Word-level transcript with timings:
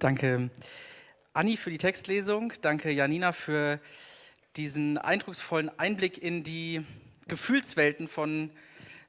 Danke 0.00 0.48
Anni 1.34 1.58
für 1.58 1.68
die 1.68 1.76
Textlesung. 1.76 2.54
Danke 2.62 2.90
Janina 2.90 3.32
für 3.32 3.80
diesen 4.56 4.96
eindrucksvollen 4.96 5.68
Einblick 5.78 6.16
in 6.16 6.42
die 6.42 6.86
Gefühlswelten 7.28 8.08
von 8.08 8.50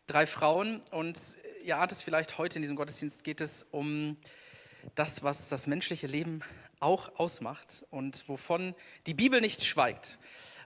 drei 0.06 0.26
Frauen. 0.26 0.82
Und 0.92 1.18
ihr 1.64 1.78
ahnt 1.78 1.94
es 1.94 2.04
vielleicht, 2.04 2.38
heute 2.38 2.58
in 2.58 2.64
diesem 2.64 2.76
Gottesdienst 2.76 3.24
geht 3.24 3.40
es 3.40 3.66
um 3.72 4.18
das, 4.96 5.24
was 5.24 5.48
das 5.48 5.66
menschliche 5.66 6.08
Leben 6.08 6.42
auch 6.82 7.18
ausmacht 7.18 7.86
und 7.90 8.28
wovon 8.28 8.76
die 9.08 9.14
Bibel 9.14 9.40
nicht 9.40 9.64
schweigt. 9.64 10.20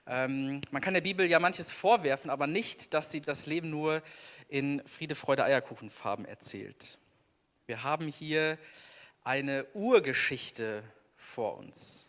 Ähm, 0.08 0.60
man 0.72 0.82
kann 0.82 0.94
der 0.94 1.02
Bibel 1.02 1.24
ja 1.26 1.38
manches 1.38 1.70
vorwerfen, 1.70 2.30
aber 2.30 2.48
nicht, 2.48 2.94
dass 2.94 3.12
sie 3.12 3.20
das 3.20 3.46
Leben 3.46 3.70
nur 3.70 4.02
in 4.48 4.82
Friede, 4.88 5.14
Freude, 5.14 5.44
Eierkuchenfarben 5.44 6.24
erzählt. 6.24 6.98
Wir 7.66 7.84
haben 7.84 8.08
hier 8.08 8.58
eine 9.26 9.66
Urgeschichte 9.74 10.84
vor 11.16 11.58
uns. 11.58 12.06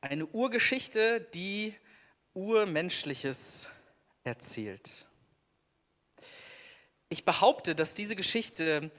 Eine 0.00 0.26
Urgeschichte, 0.26 1.20
die 1.20 1.72
Urmenschliches 2.34 3.70
erzählt. 4.24 5.06
Ich 7.08 7.24
behaupte, 7.24 7.76
dass 7.76 7.94
diese 7.94 8.16
Geschichte 8.16 8.90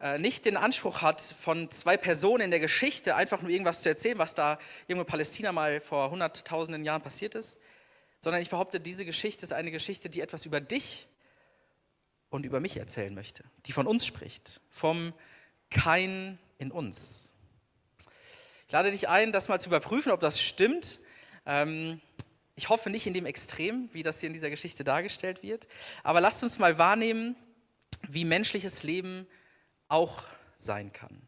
äh, 0.00 0.18
nicht 0.18 0.44
den 0.44 0.56
Anspruch 0.56 1.02
hat, 1.02 1.20
von 1.20 1.72
zwei 1.72 1.96
Personen 1.96 2.42
in 2.44 2.50
der 2.52 2.60
Geschichte 2.60 3.16
einfach 3.16 3.42
nur 3.42 3.50
irgendwas 3.50 3.82
zu 3.82 3.88
erzählen, 3.88 4.18
was 4.18 4.34
da 4.36 4.60
irgendwo 4.86 5.02
in 5.02 5.08
Palästina 5.08 5.50
mal 5.50 5.80
vor 5.80 6.12
hunderttausenden 6.12 6.84
Jahren 6.84 7.02
passiert 7.02 7.34
ist, 7.34 7.58
sondern 8.20 8.40
ich 8.40 8.50
behaupte, 8.50 8.78
diese 8.78 9.04
Geschichte 9.04 9.44
ist 9.44 9.52
eine 9.52 9.72
Geschichte, 9.72 10.08
die 10.08 10.20
etwas 10.20 10.46
über 10.46 10.60
dich 10.60 11.08
und 12.30 12.46
über 12.46 12.60
mich 12.60 12.76
erzählen 12.76 13.12
möchte, 13.12 13.42
die 13.66 13.72
von 13.72 13.88
uns 13.88 14.06
spricht, 14.06 14.60
vom 14.70 15.12
kein 15.70 16.38
in 16.58 16.70
uns. 16.70 17.30
Ich 18.66 18.72
lade 18.72 18.90
dich 18.90 19.08
ein, 19.08 19.32
das 19.32 19.48
mal 19.48 19.60
zu 19.60 19.68
überprüfen, 19.68 20.12
ob 20.12 20.20
das 20.20 20.42
stimmt. 20.42 21.00
Ähm, 21.46 22.00
ich 22.54 22.68
hoffe 22.68 22.90
nicht 22.90 23.06
in 23.06 23.14
dem 23.14 23.24
Extrem, 23.24 23.88
wie 23.92 24.02
das 24.02 24.20
hier 24.20 24.26
in 24.26 24.34
dieser 24.34 24.50
Geschichte 24.50 24.84
dargestellt 24.84 25.42
wird. 25.42 25.68
Aber 26.02 26.20
lasst 26.20 26.42
uns 26.42 26.58
mal 26.58 26.76
wahrnehmen, 26.76 27.36
wie 28.08 28.24
menschliches 28.24 28.82
Leben 28.82 29.26
auch 29.88 30.24
sein 30.56 30.92
kann. 30.92 31.22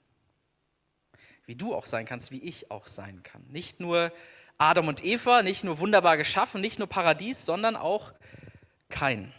Wie 1.47 1.57
du 1.57 1.75
auch 1.75 1.87
sein 1.87 2.05
kannst, 2.05 2.31
wie 2.31 2.43
ich 2.43 2.71
auch 2.71 2.87
sein 2.87 3.23
kann. 3.23 3.45
Nicht 3.49 3.81
nur 3.81 4.13
Adam 4.59 4.89
und 4.89 5.05
Eva, 5.05 5.43
nicht 5.43 5.65
nur 5.65 5.79
wunderbar 5.79 6.17
geschaffen, 6.17 6.61
nicht 6.61 6.79
nur 6.79 6.89
Paradies, 6.89 7.47
sondern 7.47 7.77
auch 7.77 8.13
kein. 8.91 9.33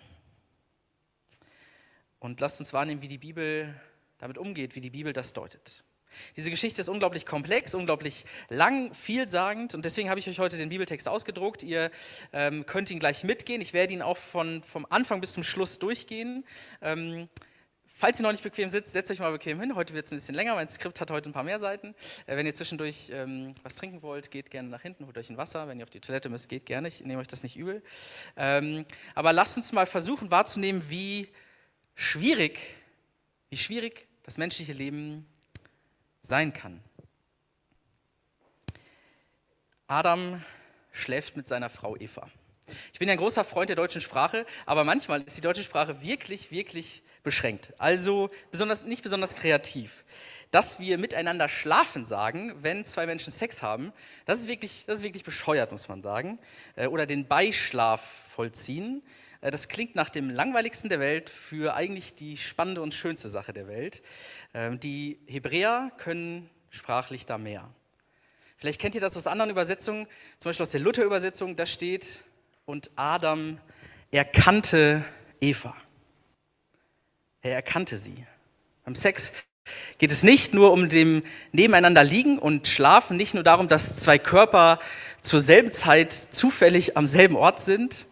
Und 2.20 2.40
lasst 2.40 2.60
uns 2.60 2.74
wahrnehmen, 2.74 3.02
wie 3.02 3.08
die 3.08 3.18
Bibel 3.18 3.80
damit 4.22 4.38
umgeht, 4.38 4.76
wie 4.76 4.82
die 4.82 4.90
Bibel 4.90 5.14
das 5.14 5.34
deutet. 5.34 5.84
Diese 6.36 6.50
Geschichte 6.50 6.82
ist 6.82 6.90
unglaublich 6.90 7.26
komplex, 7.26 7.74
unglaublich 7.74 8.26
lang, 8.50 8.94
vielsagend 8.94 9.76
und 9.76 9.86
deswegen 9.86 10.10
habe 10.10 10.20
ich 10.20 10.30
euch 10.30 10.40
heute 10.40 10.58
den 10.58 10.70
Bibeltext 10.70 11.08
ausgedruckt. 11.08 11.64
Ihr 11.64 11.92
ähm, 12.34 12.66
könnt 12.66 12.92
ihn 12.92 13.00
gleich 13.00 13.24
mitgehen. 13.24 13.62
Ich 13.62 13.74
werde 13.74 13.94
ihn 13.94 14.02
auch 14.02 14.18
von, 14.18 14.64
vom 14.64 14.86
Anfang 14.90 15.22
bis 15.22 15.34
zum 15.34 15.44
Schluss 15.44 15.80
durchgehen. 15.80 16.46
Ähm, 16.82 17.30
falls 17.86 18.20
ihr 18.20 18.24
noch 18.24 18.32
nicht 18.32 18.44
bequem 18.44 18.70
sitzt, 18.70 18.94
setzt 18.94 19.12
euch 19.12 19.20
mal 19.20 19.32
bequem 19.32 19.60
hin. 19.60 19.76
Heute 19.76 19.94
wird 19.94 20.06
es 20.06 20.12
ein 20.12 20.18
bisschen 20.18 20.36
länger, 20.36 20.56
mein 20.56 20.68
Skript 20.68 21.00
hat 21.00 21.12
heute 21.12 21.30
ein 21.30 21.34
paar 21.34 21.44
mehr 21.44 21.60
Seiten. 21.60 21.96
Äh, 22.26 22.36
wenn 22.36 22.46
ihr 22.46 22.54
zwischendurch 22.54 23.10
ähm, 23.14 23.54
was 23.64 23.76
trinken 23.76 24.02
wollt, 24.02 24.32
geht 24.32 24.52
gerne 24.52 24.70
nach 24.70 24.82
hinten, 24.82 25.06
holt 25.06 25.18
euch 25.18 25.30
ein 25.30 25.38
Wasser. 25.38 25.68
Wenn 25.68 25.80
ihr 25.80 25.84
auf 25.84 25.90
die 25.90 26.02
Toilette 26.02 26.30
müsst, 26.30 26.50
geht 26.50 26.66
gerne. 26.66 26.88
Ich 26.88 27.02
nehme 27.02 27.22
euch 27.22 27.28
das 27.28 27.44
nicht 27.44 27.56
übel. 27.58 27.82
Ähm, 28.36 28.86
aber 29.16 29.34
lasst 29.34 29.58
uns 29.58 29.72
mal 29.72 29.86
versuchen 29.86 30.30
wahrzunehmen, 30.32 30.84
wie 30.90 31.30
schwierig, 31.96 32.60
wie 33.50 33.58
schwierig 33.58 34.08
das 34.24 34.38
menschliche 34.38 34.74
Leben 34.74 35.26
sein 36.22 36.54
kann. 36.54 36.82
Adam 39.88 40.44
schläft 40.92 41.36
mit 41.36 41.48
seiner 41.48 41.70
Frau 41.70 41.98
Eva. 41.98 42.30
Ich 42.94 43.00
bin 43.00 43.08
ja 43.08 43.14
ein 43.14 43.18
großer 43.18 43.44
Freund 43.44 43.70
der 43.70 43.76
deutschen 43.76 44.02
Sprache, 44.02 44.46
aber 44.66 44.84
manchmal 44.84 45.22
ist 45.24 45.38
die 45.38 45.42
deutsche 45.42 45.64
Sprache 45.64 46.02
wirklich, 46.02 46.52
wirklich 46.52 47.04
beschränkt. 47.24 47.74
Also 47.78 48.30
besonders, 48.52 48.84
nicht 48.84 49.04
besonders 49.04 49.36
kreativ. 49.36 50.04
Dass 50.52 50.80
wir 50.80 50.98
miteinander 50.98 51.48
schlafen 51.48 52.04
sagen, 52.04 52.56
wenn 52.62 52.84
zwei 52.84 53.06
Menschen 53.06 53.32
Sex 53.32 53.62
haben, 53.62 53.94
das 54.26 54.42
ist 54.42 54.48
wirklich, 54.48 54.84
das 54.86 54.98
ist 54.98 55.04
wirklich 55.04 55.24
bescheuert, 55.24 55.72
muss 55.72 55.88
man 55.88 56.02
sagen. 56.02 56.40
Äh, 56.76 56.88
oder 56.88 57.06
den 57.06 57.28
Beischlaf 57.28 58.02
vollziehen. 58.28 59.02
Äh, 59.42 59.52
das 59.52 59.68
klingt 59.68 59.96
nach 59.96 60.10
dem 60.10 60.30
langweiligsten 60.30 60.90
der 60.90 61.00
Welt 61.00 61.30
für 61.30 61.76
eigentlich 61.76 62.16
die 62.16 62.38
spannende 62.38 62.82
und 62.82 62.94
schönste 62.94 63.30
Sache 63.30 63.54
der 63.54 63.68
Welt. 63.68 64.02
Ähm, 64.54 64.80
die 64.80 65.20
Hebräer 65.28 65.92
können 65.98 66.50
sprachlich 66.70 67.26
da 67.26 67.38
mehr. 67.38 67.70
Vielleicht 68.58 68.80
kennt 68.80 68.96
ihr 68.96 69.02
das 69.02 69.18
aus 69.18 69.28
anderen 69.28 69.50
Übersetzungen, 69.50 70.06
zum 70.38 70.50
Beispiel 70.50 70.64
aus 70.64 70.72
der 70.72 70.82
Luther-Übersetzung, 70.82 71.56
da 71.56 71.66
steht, 71.66 72.24
und 72.66 72.92
Adam 72.96 73.58
erkannte 74.12 75.04
Eva. 75.42 75.76
Er 77.42 77.56
erkannte 77.56 77.98
sie. 77.98 78.14
Beim 78.86 78.94
Sex 78.94 79.34
geht 79.98 80.12
es 80.12 80.22
nicht 80.22 80.54
nur 80.54 80.72
um 80.74 80.90
dem 80.90 81.24
Nebeneinander 81.52 82.04
liegen 82.04 82.38
und 82.38 82.68
schlafen, 82.68 83.18
nicht 83.18 83.34
nur 83.34 83.44
darum, 83.44 83.68
dass 83.68 83.96
zwei 83.96 84.20
Körper 84.20 84.80
zur 85.22 85.40
selben 85.40 85.72
Zeit 85.72 86.14
zufällig 86.14 86.98
am 86.98 87.08
selben 87.08 87.36
Ort 87.36 87.60
sind, 87.60 88.06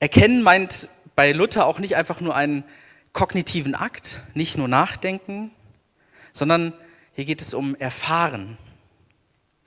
Erkennen 0.00 0.42
meint 0.42 0.88
bei 1.16 1.32
Luther 1.32 1.66
auch 1.66 1.80
nicht 1.80 1.96
einfach 1.96 2.20
nur 2.20 2.36
einen 2.36 2.64
kognitiven 3.12 3.74
Akt, 3.74 4.22
nicht 4.34 4.56
nur 4.56 4.68
Nachdenken, 4.68 5.50
sondern 6.32 6.72
hier 7.14 7.24
geht 7.24 7.40
es 7.40 7.52
um 7.52 7.74
Erfahren, 7.74 8.58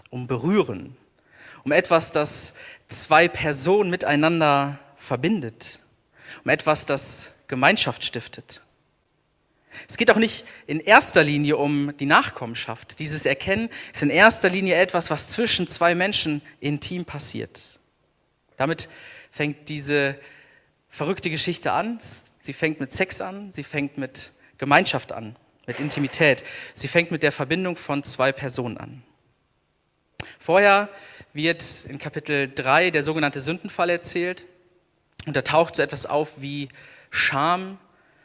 um 0.09 0.27
Berühren, 0.27 0.95
um 1.65 1.73
etwas, 1.73 2.13
das 2.13 2.53
zwei 2.87 3.27
Personen 3.27 3.89
miteinander 3.89 4.79
verbindet, 4.95 5.79
um 6.45 6.49
etwas, 6.49 6.85
das 6.85 7.31
Gemeinschaft 7.47 8.05
stiftet. 8.05 8.61
Es 9.89 9.97
geht 9.97 10.11
auch 10.11 10.17
nicht 10.17 10.45
in 10.67 10.79
erster 10.79 11.23
Linie 11.23 11.57
um 11.57 11.95
die 11.97 12.05
Nachkommenschaft. 12.05 12.99
Dieses 12.99 13.25
Erkennen 13.25 13.69
ist 13.93 14.03
in 14.03 14.09
erster 14.09 14.49
Linie 14.49 14.75
etwas, 14.75 15.09
was 15.09 15.27
zwischen 15.27 15.67
zwei 15.67 15.95
Menschen 15.95 16.41
intim 16.59 17.03
passiert. 17.03 17.61
Damit 18.57 18.89
fängt 19.31 19.69
diese 19.69 20.15
verrückte 20.89 21.29
Geschichte 21.29 21.71
an. 21.71 21.99
Sie 22.41 22.53
fängt 22.53 22.79
mit 22.79 22.91
Sex 22.91 23.21
an, 23.21 23.51
sie 23.51 23.63
fängt 23.63 23.97
mit 23.97 24.31
Gemeinschaft 24.57 25.11
an, 25.11 25.35
mit 25.65 25.79
Intimität. 25.79 26.43
Sie 26.73 26.87
fängt 26.87 27.11
mit 27.11 27.23
der 27.23 27.31
Verbindung 27.31 27.77
von 27.77 28.03
zwei 28.03 28.31
Personen 28.31 28.77
an. 28.77 29.03
Vorher 30.39 30.89
wird 31.33 31.85
in 31.87 31.97
Kapitel 31.97 32.51
3 32.53 32.91
der 32.91 33.03
sogenannte 33.03 33.39
Sündenfall 33.39 33.89
erzählt. 33.89 34.45
Und 35.25 35.35
da 35.35 35.41
taucht 35.41 35.75
so 35.75 35.83
etwas 35.83 36.05
auf 36.05 36.41
wie 36.41 36.69
Scham, 37.09 37.77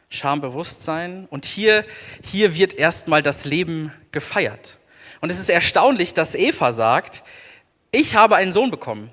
Schambewusstsein. 0.09 1.27
Und 1.29 1.45
hier, 1.45 1.85
hier 2.23 2.55
wird 2.55 2.73
erstmal 2.73 3.21
das 3.21 3.45
Leben 3.45 3.93
gefeiert. 4.11 4.79
Und 5.21 5.31
es 5.31 5.39
ist 5.39 5.49
erstaunlich, 5.49 6.13
dass 6.13 6.35
Eva 6.35 6.73
sagt, 6.73 7.23
ich 7.91 8.15
habe 8.15 8.35
einen 8.35 8.51
Sohn 8.51 8.71
bekommen. 8.71 9.11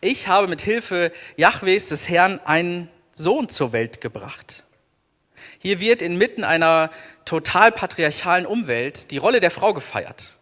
Ich 0.00 0.28
habe 0.28 0.46
mit 0.46 0.62
Hilfe 0.62 1.12
Jahwes 1.36 1.88
des 1.88 2.08
Herrn 2.08 2.40
einen 2.44 2.88
Sohn 3.14 3.48
zur 3.48 3.72
Welt 3.72 4.00
gebracht. 4.00 4.64
Hier 5.58 5.80
wird 5.80 6.02
inmitten 6.02 6.44
einer 6.44 6.90
total 7.24 7.72
patriarchalen 7.72 8.46
Umwelt 8.46 9.10
die 9.10 9.18
Rolle 9.18 9.40
der 9.40 9.50
Frau 9.50 9.74
gefeiert. 9.74 10.36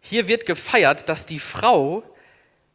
Hier 0.00 0.28
wird 0.28 0.46
gefeiert, 0.46 1.08
dass 1.08 1.26
die 1.26 1.38
Frau 1.38 2.02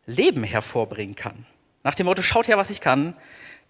Leben 0.05 0.43
hervorbringen 0.43 1.15
kann. 1.15 1.45
Nach 1.83 1.95
dem 1.95 2.05
Motto, 2.05 2.21
schaut 2.21 2.47
her, 2.47 2.57
was 2.57 2.69
ich 2.69 2.81
kann. 2.81 3.15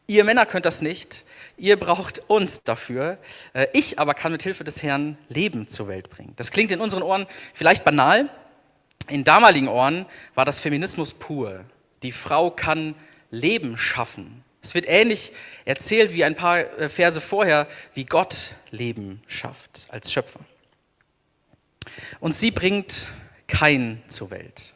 Ihr 0.08 0.24
Männer 0.24 0.46
könnt 0.46 0.66
das 0.66 0.82
nicht. 0.82 1.24
Ihr 1.58 1.80
braucht 1.80 2.22
uns 2.28 2.64
dafür. 2.64 3.18
Äh, 3.54 3.68
ich 3.74 3.98
aber 3.98 4.14
kann 4.14 4.34
mit 4.34 4.44
Hilfe 4.44 4.64
des 4.64 4.84
Herrn 4.84 5.18
Leben 5.30 5.68
zur 5.68 5.88
Welt 5.88 6.10
bringen. 6.10 6.34
Das 6.36 6.52
klingt 6.52 6.72
in 6.72 6.82
unseren 6.82 7.02
Ohren 7.02 7.26
vielleicht 7.54 7.84
banal. 7.84 8.30
In 9.08 9.24
damaligen 9.24 9.68
Ohren 9.68 10.06
war 10.36 10.46
das 10.46 10.60
Feminismus 10.60 11.14
pur. 11.14 11.64
Die 12.04 12.12
Frau 12.12 12.52
kann 12.52 12.96
Leben 13.32 13.78
schaffen. 13.78 14.44
Es 14.62 14.74
wird 14.74 14.86
ähnlich 14.88 15.32
erzählt 15.66 16.14
wie 16.14 16.24
ein 16.24 16.36
paar 16.36 16.60
äh, 16.60 16.90
Verse 16.90 17.22
vorher, 17.22 17.68
wie 17.94 18.06
Gott 18.06 18.56
Leben 18.72 19.22
schafft 19.28 19.86
als 19.90 20.12
Schöpfer. 20.12 20.40
Und 22.20 22.36
sie 22.36 22.52
bringt 22.52 23.10
kein 23.48 24.02
zur 24.08 24.32
Welt. 24.32 24.74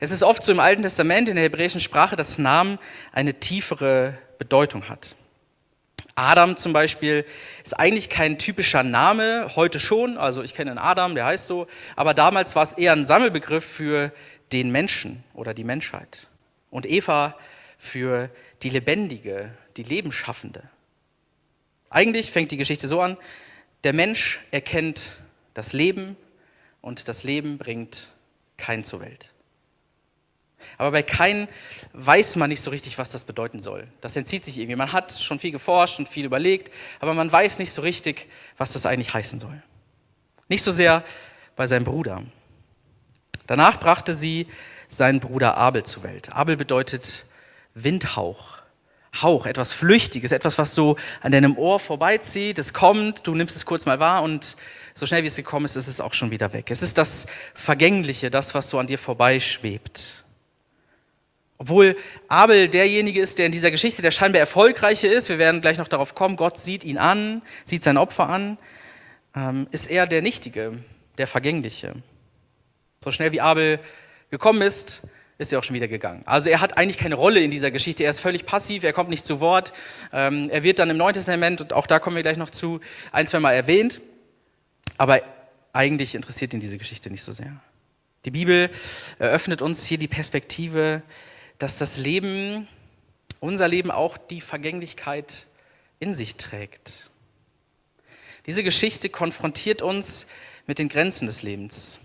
Es 0.00 0.10
ist 0.10 0.22
oft 0.22 0.42
so 0.42 0.52
im 0.52 0.60
Alten 0.60 0.82
Testament 0.82 1.28
in 1.28 1.36
der 1.36 1.44
hebräischen 1.44 1.80
Sprache, 1.80 2.16
dass 2.16 2.38
Namen 2.38 2.78
eine 3.12 3.34
tiefere 3.34 4.16
Bedeutung 4.38 4.88
hat. 4.88 5.16
Adam 6.14 6.56
zum 6.56 6.72
Beispiel 6.72 7.26
ist 7.62 7.78
eigentlich 7.78 8.08
kein 8.08 8.38
typischer 8.38 8.82
Name, 8.82 9.50
heute 9.54 9.78
schon, 9.78 10.16
also 10.16 10.42
ich 10.42 10.54
kenne 10.54 10.70
einen 10.70 10.78
Adam, 10.78 11.14
der 11.14 11.26
heißt 11.26 11.46
so, 11.46 11.66
aber 11.94 12.14
damals 12.14 12.56
war 12.56 12.62
es 12.62 12.72
eher 12.72 12.92
ein 12.92 13.04
Sammelbegriff 13.04 13.64
für 13.64 14.12
den 14.52 14.70
Menschen 14.70 15.24
oder 15.34 15.54
die 15.54 15.64
Menschheit. 15.64 16.28
Und 16.70 16.86
Eva 16.86 17.36
für 17.78 18.30
die 18.62 18.70
Lebendige, 18.70 19.52
die 19.76 19.82
Lebensschaffende. 19.82 20.62
Eigentlich 21.90 22.30
fängt 22.30 22.50
die 22.50 22.56
Geschichte 22.56 22.88
so 22.88 23.00
an, 23.00 23.16
der 23.84 23.92
Mensch 23.92 24.40
erkennt 24.50 25.18
das 25.54 25.72
Leben 25.72 26.16
und 26.80 27.08
das 27.08 27.24
Leben 27.24 27.58
bringt 27.58 28.10
kein 28.56 28.84
zur 28.84 29.00
Welt. 29.00 29.32
Aber 30.78 30.90
bei 30.90 31.02
Kain 31.02 31.48
weiß 31.92 32.36
man 32.36 32.50
nicht 32.50 32.60
so 32.60 32.70
richtig, 32.70 32.98
was 32.98 33.10
das 33.10 33.24
bedeuten 33.24 33.60
soll. 33.60 33.86
Das 34.00 34.16
entzieht 34.16 34.44
sich 34.44 34.58
irgendwie. 34.58 34.76
Man 34.76 34.92
hat 34.92 35.12
schon 35.12 35.38
viel 35.38 35.52
geforscht 35.52 35.98
und 35.98 36.08
viel 36.08 36.24
überlegt, 36.24 36.72
aber 37.00 37.14
man 37.14 37.30
weiß 37.30 37.58
nicht 37.58 37.72
so 37.72 37.82
richtig, 37.82 38.28
was 38.56 38.72
das 38.72 38.86
eigentlich 38.86 39.12
heißen 39.14 39.38
soll. 39.38 39.62
Nicht 40.48 40.62
so 40.62 40.72
sehr 40.72 41.04
bei 41.54 41.66
seinem 41.66 41.84
Bruder. 41.84 42.24
Danach 43.46 43.80
brachte 43.80 44.12
sie 44.12 44.46
seinen 44.88 45.20
Bruder 45.20 45.56
Abel 45.56 45.82
zur 45.82 46.02
Welt. 46.04 46.32
Abel 46.32 46.56
bedeutet 46.56 47.24
Windhauch. 47.74 48.56
Hauch, 49.22 49.46
etwas 49.46 49.72
Flüchtiges, 49.72 50.30
etwas, 50.32 50.58
was 50.58 50.74
so 50.74 50.96
an 51.22 51.32
deinem 51.32 51.56
Ohr 51.56 51.80
vorbeizieht. 51.80 52.58
Es 52.58 52.74
kommt, 52.74 53.26
du 53.26 53.34
nimmst 53.34 53.56
es 53.56 53.64
kurz 53.64 53.86
mal 53.86 53.98
wahr 53.98 54.22
und 54.22 54.56
so 54.94 55.06
schnell 55.06 55.22
wie 55.22 55.28
es 55.28 55.36
gekommen 55.36 55.64
ist, 55.64 55.76
ist 55.76 55.88
es 55.88 56.00
auch 56.00 56.12
schon 56.12 56.30
wieder 56.30 56.52
weg. 56.52 56.70
Es 56.70 56.82
ist 56.82 56.98
das 56.98 57.26
Vergängliche, 57.54 58.30
das, 58.30 58.54
was 58.54 58.68
so 58.68 58.78
an 58.78 58.86
dir 58.86 58.98
vorbeischwebt. 58.98 60.24
Obwohl 61.58 61.96
Abel 62.28 62.68
derjenige 62.68 63.20
ist, 63.20 63.38
der 63.38 63.46
in 63.46 63.52
dieser 63.52 63.70
Geschichte 63.70 64.02
der 64.02 64.10
scheinbar 64.10 64.40
erfolgreiche 64.40 65.06
ist, 65.06 65.28
wir 65.28 65.38
werden 65.38 65.60
gleich 65.60 65.78
noch 65.78 65.88
darauf 65.88 66.14
kommen, 66.14 66.36
Gott 66.36 66.58
sieht 66.58 66.84
ihn 66.84 66.98
an, 66.98 67.40
sieht 67.64 67.82
sein 67.82 67.96
Opfer 67.96 68.28
an, 68.28 68.58
ähm, 69.34 69.66
ist 69.70 69.86
er 69.86 70.06
der 70.06 70.20
Nichtige, 70.20 70.78
der 71.16 71.26
Vergängliche. 71.26 71.94
So 73.06 73.12
schnell 73.12 73.30
wie 73.30 73.40
Abel 73.40 73.78
gekommen 74.32 74.62
ist, 74.62 75.02
ist 75.38 75.52
er 75.52 75.60
auch 75.60 75.62
schon 75.62 75.76
wieder 75.76 75.86
gegangen. 75.86 76.24
Also 76.26 76.50
er 76.50 76.60
hat 76.60 76.76
eigentlich 76.76 76.98
keine 76.98 77.14
Rolle 77.14 77.40
in 77.40 77.52
dieser 77.52 77.70
Geschichte, 77.70 78.02
er 78.02 78.10
ist 78.10 78.18
völlig 78.18 78.46
passiv, 78.46 78.82
er 78.82 78.92
kommt 78.92 79.10
nicht 79.10 79.24
zu 79.24 79.38
Wort. 79.38 79.72
Ähm, 80.12 80.50
er 80.50 80.64
wird 80.64 80.80
dann 80.80 80.90
im 80.90 80.96
Neuen 80.96 81.14
Testament, 81.14 81.60
und 81.60 81.72
auch 81.72 81.86
da 81.86 82.00
kommen 82.00 82.16
wir 82.16 82.24
gleich 82.24 82.36
noch 82.36 82.50
zu, 82.50 82.80
ein, 83.12 83.28
zwei 83.28 83.38
Mal 83.38 83.52
erwähnt, 83.52 84.00
aber 84.96 85.20
eigentlich 85.72 86.16
interessiert 86.16 86.52
ihn 86.52 86.58
diese 86.58 86.78
Geschichte 86.78 87.08
nicht 87.08 87.22
so 87.22 87.30
sehr. 87.30 87.52
Die 88.24 88.32
Bibel 88.32 88.70
eröffnet 89.20 89.62
uns 89.62 89.86
hier 89.86 89.98
die 89.98 90.08
Perspektive, 90.08 91.00
dass 91.60 91.78
das 91.78 91.98
Leben, 91.98 92.66
unser 93.38 93.68
Leben 93.68 93.92
auch 93.92 94.18
die 94.18 94.40
Vergänglichkeit 94.40 95.46
in 96.00 96.12
sich 96.12 96.34
trägt. 96.38 97.12
Diese 98.46 98.64
Geschichte 98.64 99.10
konfrontiert 99.10 99.80
uns 99.80 100.26
mit 100.66 100.80
den 100.80 100.88
Grenzen 100.88 101.26
des 101.26 101.44
Lebens. 101.44 102.00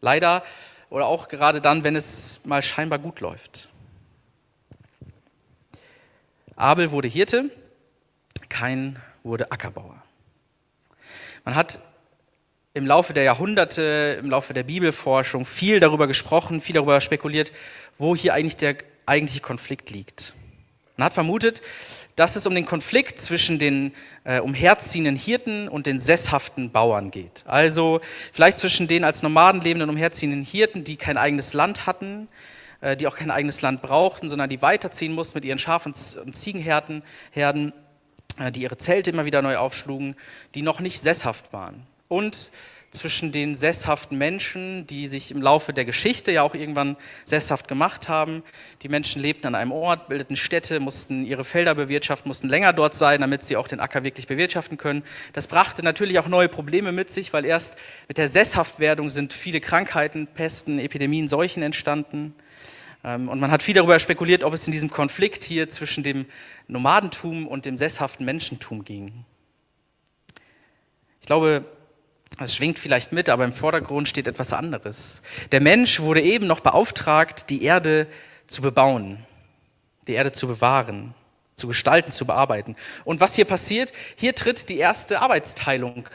Leider 0.00 0.42
oder 0.90 1.06
auch 1.06 1.28
gerade 1.28 1.60
dann, 1.60 1.84
wenn 1.84 1.96
es 1.96 2.44
mal 2.44 2.62
scheinbar 2.62 2.98
gut 2.98 3.20
läuft. 3.20 3.68
Abel 6.54 6.90
wurde 6.90 7.08
Hirte, 7.08 7.50
Kain 8.48 8.98
wurde 9.22 9.50
Ackerbauer. 9.52 10.02
Man 11.44 11.54
hat 11.54 11.78
im 12.72 12.86
Laufe 12.86 13.14
der 13.14 13.24
Jahrhunderte, 13.24 14.18
im 14.20 14.30
Laufe 14.30 14.52
der 14.52 14.62
Bibelforschung 14.62 15.44
viel 15.46 15.80
darüber 15.80 16.06
gesprochen, 16.06 16.60
viel 16.60 16.74
darüber 16.74 17.00
spekuliert, 17.00 17.52
wo 17.98 18.14
hier 18.14 18.34
eigentlich 18.34 18.56
der 18.56 18.76
eigentliche 19.06 19.40
Konflikt 19.40 19.90
liegt. 19.90 20.34
Man 20.96 21.04
hat 21.06 21.12
vermutet, 21.12 21.60
dass 22.16 22.36
es 22.36 22.46
um 22.46 22.54
den 22.54 22.64
Konflikt 22.64 23.20
zwischen 23.20 23.58
den 23.58 23.92
äh, 24.24 24.40
umherziehenden 24.40 25.16
Hirten 25.16 25.68
und 25.68 25.86
den 25.86 26.00
sesshaften 26.00 26.72
Bauern 26.72 27.10
geht. 27.10 27.44
Also 27.46 28.00
vielleicht 28.32 28.56
zwischen 28.56 28.88
den 28.88 29.04
als 29.04 29.22
Nomaden 29.22 29.60
lebenden 29.60 29.90
umherziehenden 29.90 30.42
Hirten, 30.42 30.84
die 30.84 30.96
kein 30.96 31.18
eigenes 31.18 31.52
Land 31.52 31.86
hatten, 31.86 32.28
äh, 32.80 32.96
die 32.96 33.06
auch 33.06 33.16
kein 33.16 33.30
eigenes 33.30 33.60
Land 33.60 33.82
brauchten, 33.82 34.30
sondern 34.30 34.48
die 34.48 34.62
weiterziehen 34.62 35.12
mussten 35.12 35.36
mit 35.36 35.44
ihren 35.44 35.58
Schafen 35.58 35.92
und 36.24 36.34
Ziegenherden, 36.34 37.02
Herden, 37.30 37.74
äh, 38.38 38.50
die 38.50 38.62
ihre 38.62 38.78
Zelte 38.78 39.10
immer 39.10 39.26
wieder 39.26 39.42
neu 39.42 39.58
aufschlugen, 39.58 40.16
die 40.54 40.62
noch 40.62 40.80
nicht 40.80 41.02
sesshaft 41.02 41.52
waren. 41.52 41.86
Und 42.08 42.50
zwischen 42.96 43.30
den 43.30 43.54
sesshaften 43.54 44.18
Menschen, 44.18 44.86
die 44.86 45.06
sich 45.06 45.30
im 45.30 45.40
Laufe 45.40 45.72
der 45.72 45.84
Geschichte 45.84 46.32
ja 46.32 46.42
auch 46.42 46.54
irgendwann 46.54 46.96
sesshaft 47.24 47.68
gemacht 47.68 48.08
haben. 48.08 48.42
Die 48.82 48.88
Menschen 48.88 49.22
lebten 49.22 49.46
an 49.46 49.54
einem 49.54 49.72
Ort, 49.72 50.08
bildeten 50.08 50.34
Städte, 50.34 50.80
mussten 50.80 51.24
ihre 51.24 51.44
Felder 51.44 51.74
bewirtschaften, 51.74 52.28
mussten 52.28 52.48
länger 52.48 52.72
dort 52.72 52.94
sein, 52.94 53.20
damit 53.20 53.42
sie 53.42 53.56
auch 53.56 53.68
den 53.68 53.78
Acker 53.78 54.04
wirklich 54.04 54.26
bewirtschaften 54.26 54.78
können. 54.78 55.04
Das 55.32 55.46
brachte 55.46 55.82
natürlich 55.82 56.18
auch 56.18 56.28
neue 56.28 56.48
Probleme 56.48 56.90
mit 56.90 57.10
sich, 57.10 57.32
weil 57.32 57.44
erst 57.44 57.76
mit 58.08 58.18
der 58.18 58.28
Sesshaftwerdung 58.28 59.10
sind 59.10 59.32
viele 59.32 59.60
Krankheiten, 59.60 60.26
Pesten, 60.26 60.78
Epidemien, 60.78 61.28
Seuchen 61.28 61.62
entstanden. 61.62 62.34
Ähm, 63.04 63.28
und 63.28 63.38
man 63.38 63.50
hat 63.50 63.62
viel 63.62 63.74
darüber 63.74 63.98
spekuliert, 64.00 64.42
ob 64.42 64.52
es 64.52 64.66
in 64.66 64.72
diesem 64.72 64.90
Konflikt 64.90 65.44
hier 65.44 65.68
zwischen 65.68 66.02
dem 66.02 66.26
Nomadentum 66.66 67.46
und 67.46 67.64
dem 67.64 67.78
sesshaften 67.78 68.26
Menschentum 68.26 68.84
ging. 68.84 69.24
Ich 71.20 71.26
glaube, 71.26 71.64
das 72.38 72.54
schwingt 72.54 72.78
vielleicht 72.78 73.12
mit, 73.12 73.28
aber 73.28 73.44
im 73.44 73.52
Vordergrund 73.52 74.08
steht 74.08 74.26
etwas 74.26 74.52
anderes. 74.52 75.22
Der 75.52 75.60
Mensch 75.60 76.00
wurde 76.00 76.20
eben 76.20 76.46
noch 76.46 76.60
beauftragt, 76.60 77.48
die 77.48 77.62
Erde 77.62 78.06
zu 78.46 78.62
bebauen, 78.62 79.24
die 80.06 80.14
Erde 80.14 80.32
zu 80.32 80.46
bewahren, 80.46 81.14
zu 81.56 81.68
gestalten, 81.68 82.12
zu 82.12 82.26
bearbeiten. 82.26 82.76
Und 83.04 83.20
was 83.20 83.34
hier 83.34 83.46
passiert? 83.46 83.92
Hier 84.16 84.34
tritt 84.34 84.68
die 84.68 84.76
erste 84.76 85.20
Arbeitsteilung 85.20 86.06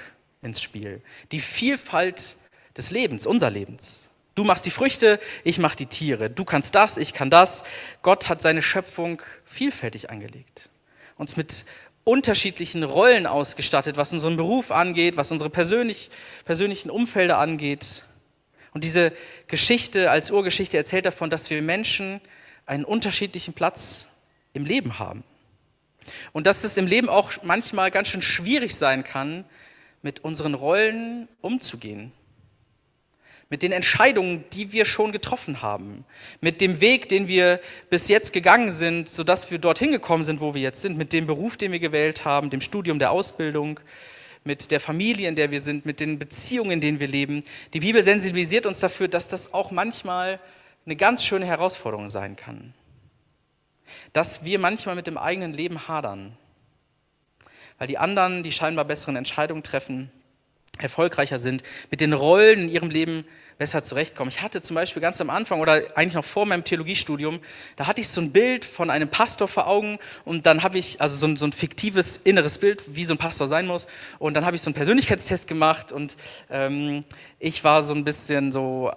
ins 0.43 0.61
Spiel. 0.61 1.01
Die 1.31 1.39
Vielfalt 1.39 2.35
des 2.77 2.91
Lebens, 2.91 3.25
unser 3.25 3.49
Lebens. 3.49 4.07
Du 4.35 4.43
machst 4.43 4.65
die 4.65 4.71
Früchte, 4.71 5.19
ich 5.43 5.57
mach 5.57 5.75
die 5.75 5.87
Tiere. 5.87 6.29
Du 6.29 6.45
kannst 6.45 6.75
das, 6.75 6.97
ich 6.97 7.13
kann 7.13 7.29
das. 7.29 7.63
Gott 8.01 8.29
hat 8.29 8.41
seine 8.41 8.61
Schöpfung 8.61 9.21
vielfältig 9.45 10.09
angelegt. 10.09 10.69
Uns 11.17 11.35
mit 11.35 11.65
unterschiedlichen 12.03 12.83
Rollen 12.83 13.27
ausgestattet, 13.27 13.97
was 13.97 14.13
unseren 14.13 14.37
Beruf 14.37 14.71
angeht, 14.71 15.17
was 15.17 15.31
unsere 15.31 15.49
persönlich, 15.49 16.09
persönlichen 16.45 16.89
Umfelder 16.89 17.37
angeht. 17.37 18.05
Und 18.73 18.83
diese 18.83 19.11
Geschichte 19.47 20.09
als 20.09 20.31
Urgeschichte 20.31 20.77
erzählt 20.77 21.05
davon, 21.05 21.29
dass 21.29 21.49
wir 21.49 21.61
Menschen 21.61 22.21
einen 22.65 22.85
unterschiedlichen 22.85 23.53
Platz 23.53 24.07
im 24.53 24.65
Leben 24.65 24.97
haben. 24.99 25.23
Und 26.31 26.47
dass 26.47 26.63
es 26.63 26.77
im 26.77 26.87
Leben 26.87 27.09
auch 27.09 27.31
manchmal 27.43 27.91
ganz 27.91 28.07
schön 28.07 28.21
schwierig 28.21 28.75
sein 28.75 29.03
kann, 29.03 29.45
mit 30.01 30.23
unseren 30.23 30.55
Rollen 30.55 31.27
umzugehen 31.41 32.11
mit 33.51 33.63
den 33.63 33.73
Entscheidungen, 33.73 34.45
die 34.53 34.71
wir 34.71 34.85
schon 34.85 35.11
getroffen 35.11 35.61
haben, 35.61 36.05
mit 36.39 36.61
dem 36.61 36.79
Weg, 36.79 37.09
den 37.09 37.27
wir 37.27 37.59
bis 37.89 38.07
jetzt 38.07 38.31
gegangen 38.31 38.71
sind, 38.71 39.09
sodass 39.09 39.51
wir 39.51 39.59
dorthin 39.59 39.91
gekommen 39.91 40.23
sind, 40.23 40.39
wo 40.39 40.53
wir 40.55 40.61
jetzt 40.61 40.81
sind, 40.81 40.97
mit 40.97 41.11
dem 41.11 41.27
Beruf, 41.27 41.57
den 41.57 41.73
wir 41.73 41.79
gewählt 41.79 42.23
haben, 42.23 42.49
dem 42.49 42.61
Studium 42.61 42.97
der 42.97 43.11
Ausbildung, 43.11 43.81
mit 44.45 44.71
der 44.71 44.79
Familie, 44.79 45.27
in 45.27 45.35
der 45.35 45.51
wir 45.51 45.59
sind, 45.59 45.85
mit 45.85 45.99
den 45.99 46.17
Beziehungen, 46.17 46.71
in 46.71 46.81
denen 46.81 46.99
wir 47.01 47.09
leben. 47.09 47.43
Die 47.73 47.81
Bibel 47.81 48.01
sensibilisiert 48.01 48.65
uns 48.65 48.79
dafür, 48.79 49.09
dass 49.09 49.27
das 49.27 49.53
auch 49.53 49.69
manchmal 49.69 50.39
eine 50.85 50.95
ganz 50.95 51.25
schöne 51.25 51.45
Herausforderung 51.45 52.07
sein 52.07 52.37
kann. 52.37 52.73
Dass 54.13 54.45
wir 54.45 54.59
manchmal 54.59 54.95
mit 54.95 55.07
dem 55.07 55.17
eigenen 55.17 55.51
Leben 55.51 55.89
hadern, 55.89 56.37
weil 57.77 57.87
die 57.87 57.97
anderen 57.97 58.43
die 58.43 58.53
scheinbar 58.53 58.85
besseren 58.85 59.17
Entscheidungen 59.17 59.61
treffen, 59.61 60.09
erfolgreicher 60.79 61.37
sind, 61.37 61.63
mit 61.89 61.99
den 61.99 62.13
Rollen 62.13 62.61
in 62.61 62.69
ihrem 62.69 62.89
Leben 62.89 63.25
besser 63.61 63.83
zurechtkommen. 63.83 64.31
Ich 64.31 64.41
hatte 64.41 64.59
zum 64.59 64.73
Beispiel 64.73 65.03
ganz 65.03 65.21
am 65.21 65.29
Anfang 65.29 65.59
oder 65.59 65.73
eigentlich 65.93 66.15
noch 66.15 66.25
vor 66.25 66.47
meinem 66.47 66.63
Theologiestudium, 66.63 67.39
da 67.75 67.85
hatte 67.85 68.01
ich 68.01 68.07
so 68.07 68.19
ein 68.19 68.31
Bild 68.31 68.65
von 68.65 68.89
einem 68.89 69.07
Pastor 69.07 69.47
vor 69.47 69.67
Augen 69.67 69.99
und 70.25 70.47
dann 70.47 70.63
habe 70.63 70.79
ich, 70.79 70.99
also 70.99 71.15
so 71.15 71.27
ein, 71.27 71.37
so 71.37 71.45
ein, 71.45 71.53
fiktives 71.53 72.17
inneres 72.17 72.57
Bild, 72.57 72.95
wie 72.95 73.05
so 73.05 73.13
ein 73.13 73.19
Pastor 73.19 73.45
sein 73.45 73.67
muss 73.67 73.85
und 74.17 74.33
dann 74.33 74.47
habe 74.47 74.55
ich 74.55 74.63
so 74.63 74.69
einen 74.69 74.73
Persönlichkeitstest 74.73 75.47
gemacht 75.47 75.91
und 75.91 76.17
ähm, 76.49 77.05
ich 77.37 77.63
war 77.63 77.83
so 77.83 77.93
ein 77.93 78.03
bisschen 78.03 78.51
so 78.51 78.91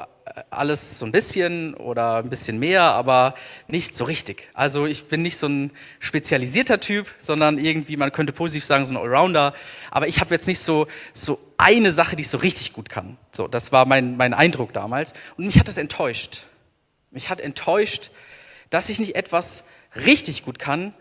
alles 0.51 0.99
so 0.99 1.07
ein 1.07 1.13
bisschen 1.13 1.75
oder 1.75 2.17
ein 2.17 2.31
bisschen 2.31 2.59
mehr, 2.59 2.83
aber 2.83 3.35
nicht 3.69 3.95
so 3.95 4.05
richtig. 4.05 4.49
Also 4.55 4.87
ich 4.87 5.07
bin 5.07 5.23
nicht 5.23 5.37
so 5.37 5.47
ein 5.47 5.71
spezialisierter 6.01 6.81
Typ, 6.81 7.07
sondern 7.19 7.59
irgendwie, 7.59 7.97
man 7.97 8.11
könnte 8.11 8.33
positiv 8.33 8.65
sagen, 8.65 8.85
so 8.85 8.95
ein 8.95 8.97
Allrounder. 8.97 9.55
Aber 9.91 10.09
ich 10.09 10.21
habe 10.21 10.35
jetzt 10.35 10.47
nicht 10.47 10.61
so, 10.61 10.87
so 11.13 11.39
eine 11.59 11.93
Sache, 11.93 12.17
die 12.17 12.23
ich 12.23 12.31
so 12.31 12.39
richtig 12.39 12.73
gut 12.73 12.89
kann. 12.89 13.19
So, 13.33 13.49
das 13.49 13.71
war 13.71 13.85
mein, 13.87 14.17
mein 14.17 14.33
Eindruck 14.33 14.73
damals. 14.73 15.13
Und 15.37 15.45
mich 15.45 15.59
hat 15.59 15.69
es 15.69 15.77
enttäuscht. 15.77 16.47
Mich 17.11 17.29
hat 17.29 17.41
enttäuscht, 17.41 18.11
dass 18.71 18.89
ich 18.89 18.99
nicht 18.99 19.17
etwas 19.17 19.65
richtig 19.95 20.45
gut 20.45 20.59
kann 20.59 20.95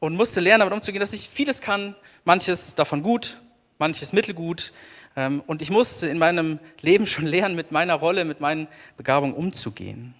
und 0.00 0.16
musste 0.16 0.40
lernen, 0.40 0.60
damit 0.60 0.74
umzugehen, 0.74 1.00
dass 1.00 1.12
ich 1.12 1.28
vieles 1.28 1.60
kann, 1.60 1.94
manches 2.24 2.74
davon 2.74 3.02
gut, 3.02 3.38
manches 3.78 4.12
mittelgut, 4.12 4.72
und 5.14 5.60
ich 5.60 5.70
musste 5.70 6.08
in 6.08 6.18
meinem 6.18 6.58
Leben 6.80 7.06
schon 7.06 7.26
lernen, 7.26 7.54
mit 7.54 7.70
meiner 7.70 7.94
Rolle, 7.94 8.24
mit 8.24 8.40
meinen 8.40 8.66
Begabungen 8.96 9.34
umzugehen. 9.34 10.14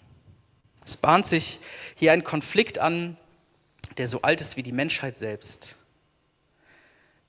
Es 0.85 0.97
bahnt 0.97 1.27
sich 1.27 1.61
hier 1.95 2.13
ein 2.13 2.25
Konflikt 2.25 2.79
an, 2.79 3.17
der 3.97 4.07
so 4.07 4.23
alt 4.23 4.41
ist 4.41 4.57
wie 4.57 4.63
die 4.63 4.73
Menschheit 4.73 5.17
selbst, 5.17 5.77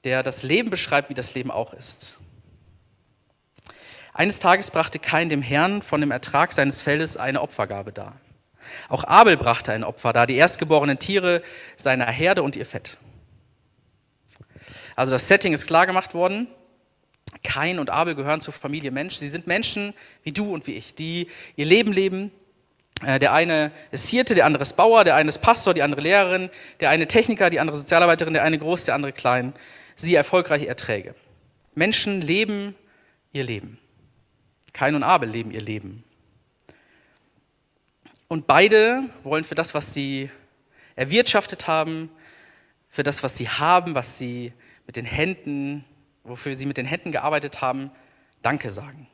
der 0.04 0.24
das 0.24 0.44
Leben 0.44 0.70
beschreibt, 0.70 1.10
wie 1.10 1.14
das 1.14 1.34
Leben 1.36 1.52
auch 1.52 1.74
ist. 1.74 2.18
Eines 4.14 4.40
Tages 4.40 4.70
brachte 4.70 5.00
Kain 5.00 5.30
dem 5.30 5.42
Herrn 5.42 5.82
von 5.82 6.02
dem 6.02 6.12
Ertrag 6.12 6.54
seines 6.54 6.82
Feldes 6.82 7.18
eine 7.18 7.42
Opfergabe 7.42 7.92
dar. 7.92 8.20
Auch 8.90 9.04
Abel 9.04 9.38
brachte 9.38 9.72
ein 9.72 9.84
Opfer 9.84 10.14
dar, 10.14 10.28
die 10.28 10.36
erstgeborenen 10.36 11.00
Tiere 11.00 11.42
seiner 11.78 12.06
Herde 12.06 12.44
und 12.44 12.56
ihr 12.56 12.66
Fett. 12.66 12.98
Also 14.96 15.12
das 15.12 15.28
Setting 15.28 15.54
ist 15.54 15.66
klar 15.66 15.88
gemacht 15.88 16.14
worden. 16.14 16.48
Kain 17.44 17.80
und 17.80 17.90
Abel 17.90 18.16
gehören 18.16 18.42
zur 18.42 18.54
Familie 18.54 18.92
Mensch. 18.92 19.16
Sie 19.16 19.30
sind 19.30 19.48
Menschen 19.48 19.94
wie 20.24 20.32
du 20.32 20.54
und 20.54 20.68
wie 20.68 20.74
ich, 20.74 20.96
die 20.96 21.28
ihr 21.56 21.66
Leben 21.66 21.92
leben. 21.92 22.32
Äh, 23.06 23.20
der 23.20 23.34
eine 23.34 23.72
ist 23.92 24.10
Hirte, 24.10 24.36
der 24.36 24.46
andere 24.46 24.64
ist 24.64 24.74
Bauer, 24.74 25.04
der 25.04 25.16
eine 25.16 25.30
ist 25.30 25.40
Pastor, 25.40 25.74
die 25.74 25.82
andere 25.82 26.02
Lehrerin, 26.02 26.50
der 26.80 26.90
eine 26.90 27.08
Techniker, 27.08 27.50
die 27.50 27.60
andere 27.60 27.78
Sozialarbeiterin, 27.78 28.34
der 28.34 28.44
eine 28.44 28.58
groß, 28.58 28.86
der 28.86 28.96
andere 28.96 29.12
klein. 29.12 29.54
Sie 29.96 30.16
erfolgreiche 30.16 30.68
Erträge. 30.68 31.16
Menschen 31.76 32.22
leben 32.22 32.76
ihr 33.32 33.44
Leben. 33.44 33.80
Kain 34.74 34.96
und 34.96 35.04
Abel 35.04 35.30
leben 35.30 35.52
ihr 35.52 35.62
Leben. 35.62 36.04
Und 38.28 38.48
beide 38.48 39.04
wollen 39.24 39.44
für 39.44 39.56
das, 39.56 39.74
was 39.74 39.94
sie 39.94 40.30
erwirtschaftet 40.96 41.68
haben, 41.68 42.10
für 42.90 43.04
das, 43.04 43.24
was 43.24 43.38
sie 43.38 43.50
haben, 43.50 43.96
was 43.96 44.18
sie 44.18 44.54
mit 44.88 44.96
den 44.96 45.06
Händen, 45.06 45.86
wofür 46.24 46.56
sie 46.56 46.66
mit 46.66 46.78
den 46.78 46.86
Händen 46.86 47.12
gearbeitet 47.12 47.62
haben, 47.62 47.92
Danke 48.42 48.70
sagen. 48.70 49.08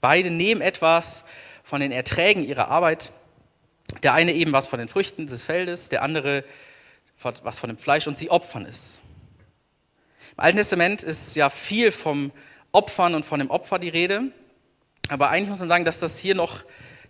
Beide 0.00 0.30
nehmen 0.30 0.60
etwas 0.60 1.24
von 1.64 1.80
den 1.80 1.92
Erträgen 1.92 2.44
ihrer 2.44 2.68
Arbeit. 2.68 3.12
Der 4.02 4.14
eine 4.14 4.32
eben 4.32 4.52
was 4.52 4.68
von 4.68 4.78
den 4.78 4.88
Früchten 4.88 5.26
des 5.26 5.42
Feldes, 5.42 5.88
der 5.88 6.02
andere 6.02 6.44
was 7.22 7.58
von 7.58 7.68
dem 7.68 7.76
Fleisch 7.76 8.06
und 8.06 8.16
sie 8.16 8.30
opfern 8.30 8.64
es. 8.64 9.00
Im 10.32 10.40
Alten 10.40 10.56
Testament 10.56 11.02
ist 11.02 11.34
ja 11.34 11.50
viel 11.50 11.90
vom 11.90 12.32
Opfern 12.72 13.14
und 13.14 13.24
von 13.24 13.40
dem 13.40 13.50
Opfer 13.50 13.78
die 13.78 13.88
Rede, 13.88 14.32
aber 15.08 15.28
eigentlich 15.28 15.50
muss 15.50 15.58
man 15.58 15.68
sagen, 15.68 15.84
dass 15.84 15.98
das 16.00 16.18
hier 16.18 16.34
noch 16.34 16.64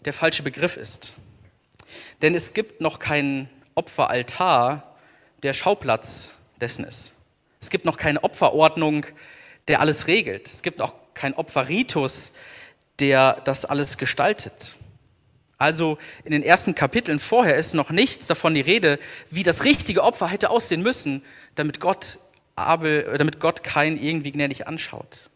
der 0.04 0.12
falsche 0.12 0.42
Begriff 0.42 0.76
ist. 0.76 1.14
Denn 2.22 2.34
es 2.34 2.54
gibt 2.54 2.80
noch 2.80 2.98
keinen 2.98 3.48
Opferaltar, 3.74 4.96
der 5.42 5.52
Schauplatz 5.52 6.34
dessen 6.60 6.84
ist. 6.84 7.12
Es 7.60 7.70
gibt 7.70 7.84
noch 7.84 7.98
keine 7.98 8.24
Opferordnung, 8.24 9.06
der 9.68 9.80
alles 9.80 10.06
regelt. 10.06 10.48
Es 10.48 10.62
gibt 10.62 10.80
auch 10.80 10.94
keinen 11.14 11.34
Opferritus, 11.34 12.32
der 12.98 13.40
das 13.44 13.64
alles 13.64 13.98
gestaltet. 13.98 14.76
Also 15.58 15.98
in 16.24 16.32
den 16.32 16.42
ersten 16.42 16.74
Kapiteln 16.74 17.18
vorher 17.18 17.56
ist 17.56 17.74
noch 17.74 17.90
nichts 17.90 18.26
davon 18.26 18.54
die 18.54 18.62
Rede, 18.62 18.98
wie 19.28 19.42
das 19.42 19.64
richtige 19.64 20.02
Opfer 20.02 20.28
hätte 20.28 20.48
aussehen 20.48 20.82
müssen, 20.82 21.22
damit 21.54 21.80
Gott 21.80 22.18
Abel, 22.56 23.02
äh, 23.02 23.18
damit 23.18 23.40
Gott 23.40 23.62
kein 23.62 24.02
irgendwie 24.02 24.32
gnädig 24.32 24.66
anschaut. 24.66 25.28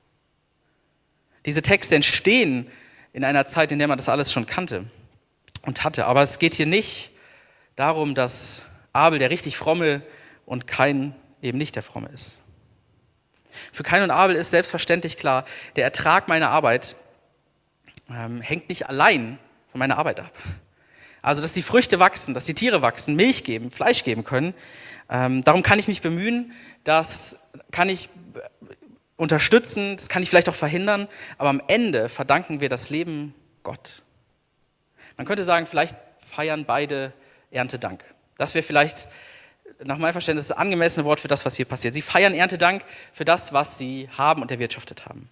Diese 1.44 1.60
Texte 1.60 1.94
entstehen 1.94 2.70
in 3.12 3.22
einer 3.22 3.44
Zeit, 3.44 3.70
in 3.70 3.78
der 3.78 3.88
man 3.88 3.98
das 3.98 4.08
alles 4.08 4.32
schon 4.32 4.46
kannte 4.46 4.86
und 5.62 5.84
hatte. 5.84 6.06
Aber 6.06 6.22
es 6.22 6.38
geht 6.38 6.54
hier 6.54 6.66
nicht 6.66 7.10
darum, 7.76 8.14
dass 8.14 8.66
Abel 8.94 9.18
der 9.18 9.30
richtig 9.30 9.58
fromme 9.58 10.02
und 10.46 10.66
kein 10.66 11.14
eben 11.44 11.58
nicht 11.58 11.76
der 11.76 11.82
fromme 11.82 12.08
ist. 12.08 12.38
Für 13.72 13.82
Kain 13.84 14.02
und 14.02 14.10
Abel 14.10 14.34
ist 14.34 14.50
selbstverständlich 14.50 15.16
klar, 15.16 15.44
der 15.76 15.84
Ertrag 15.84 16.26
meiner 16.26 16.50
Arbeit 16.50 16.96
ähm, 18.10 18.40
hängt 18.40 18.68
nicht 18.68 18.88
allein 18.88 19.38
von 19.70 19.78
meiner 19.78 19.98
Arbeit 19.98 20.20
ab. 20.20 20.32
Also, 21.22 21.40
dass 21.40 21.52
die 21.52 21.62
Früchte 21.62 22.00
wachsen, 22.00 22.34
dass 22.34 22.44
die 22.44 22.54
Tiere 22.54 22.82
wachsen, 22.82 23.14
Milch 23.14 23.44
geben, 23.44 23.70
Fleisch 23.70 24.04
geben 24.04 24.24
können, 24.24 24.54
ähm, 25.08 25.44
darum 25.44 25.62
kann 25.62 25.78
ich 25.78 25.88
mich 25.88 26.02
bemühen, 26.02 26.52
das 26.82 27.38
kann 27.70 27.88
ich 27.88 28.08
unterstützen, 29.16 29.96
das 29.96 30.08
kann 30.08 30.22
ich 30.22 30.28
vielleicht 30.28 30.48
auch 30.48 30.54
verhindern, 30.54 31.08
aber 31.38 31.50
am 31.50 31.62
Ende 31.68 32.08
verdanken 32.08 32.60
wir 32.60 32.68
das 32.68 32.90
Leben 32.90 33.34
Gott. 33.62 34.02
Man 35.16 35.26
könnte 35.26 35.44
sagen, 35.44 35.66
vielleicht 35.66 35.96
feiern 36.18 36.64
beide 36.64 37.12
Erntedank. 37.50 38.04
Das 38.36 38.54
wäre 38.54 38.64
vielleicht 38.64 39.08
nach 39.82 39.98
meinem 39.98 40.12
Verständnis 40.12 40.48
das 40.48 40.56
angemessene 40.56 41.04
Wort 41.04 41.20
für 41.20 41.28
das, 41.28 41.44
was 41.44 41.56
hier 41.56 41.64
passiert. 41.64 41.94
Sie 41.94 42.02
feiern 42.02 42.34
Erntedank 42.34 42.84
für 43.12 43.24
das, 43.24 43.52
was 43.52 43.78
sie 43.78 44.08
haben 44.16 44.42
und 44.42 44.50
erwirtschaftet 44.50 45.06
haben. 45.06 45.28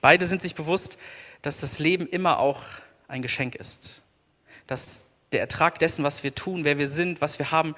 Beide 0.00 0.26
sind 0.26 0.42
sich 0.42 0.54
bewusst, 0.54 0.98
dass 1.42 1.60
das 1.60 1.78
Leben 1.78 2.06
immer 2.06 2.38
auch 2.38 2.60
ein 3.08 3.22
Geschenk 3.22 3.54
ist. 3.54 4.02
Dass 4.66 5.06
der 5.32 5.40
Ertrag 5.40 5.78
dessen, 5.78 6.04
was 6.04 6.22
wir 6.22 6.34
tun, 6.34 6.64
wer 6.64 6.78
wir 6.78 6.88
sind, 6.88 7.20
was 7.20 7.38
wir 7.38 7.50
haben, 7.50 7.74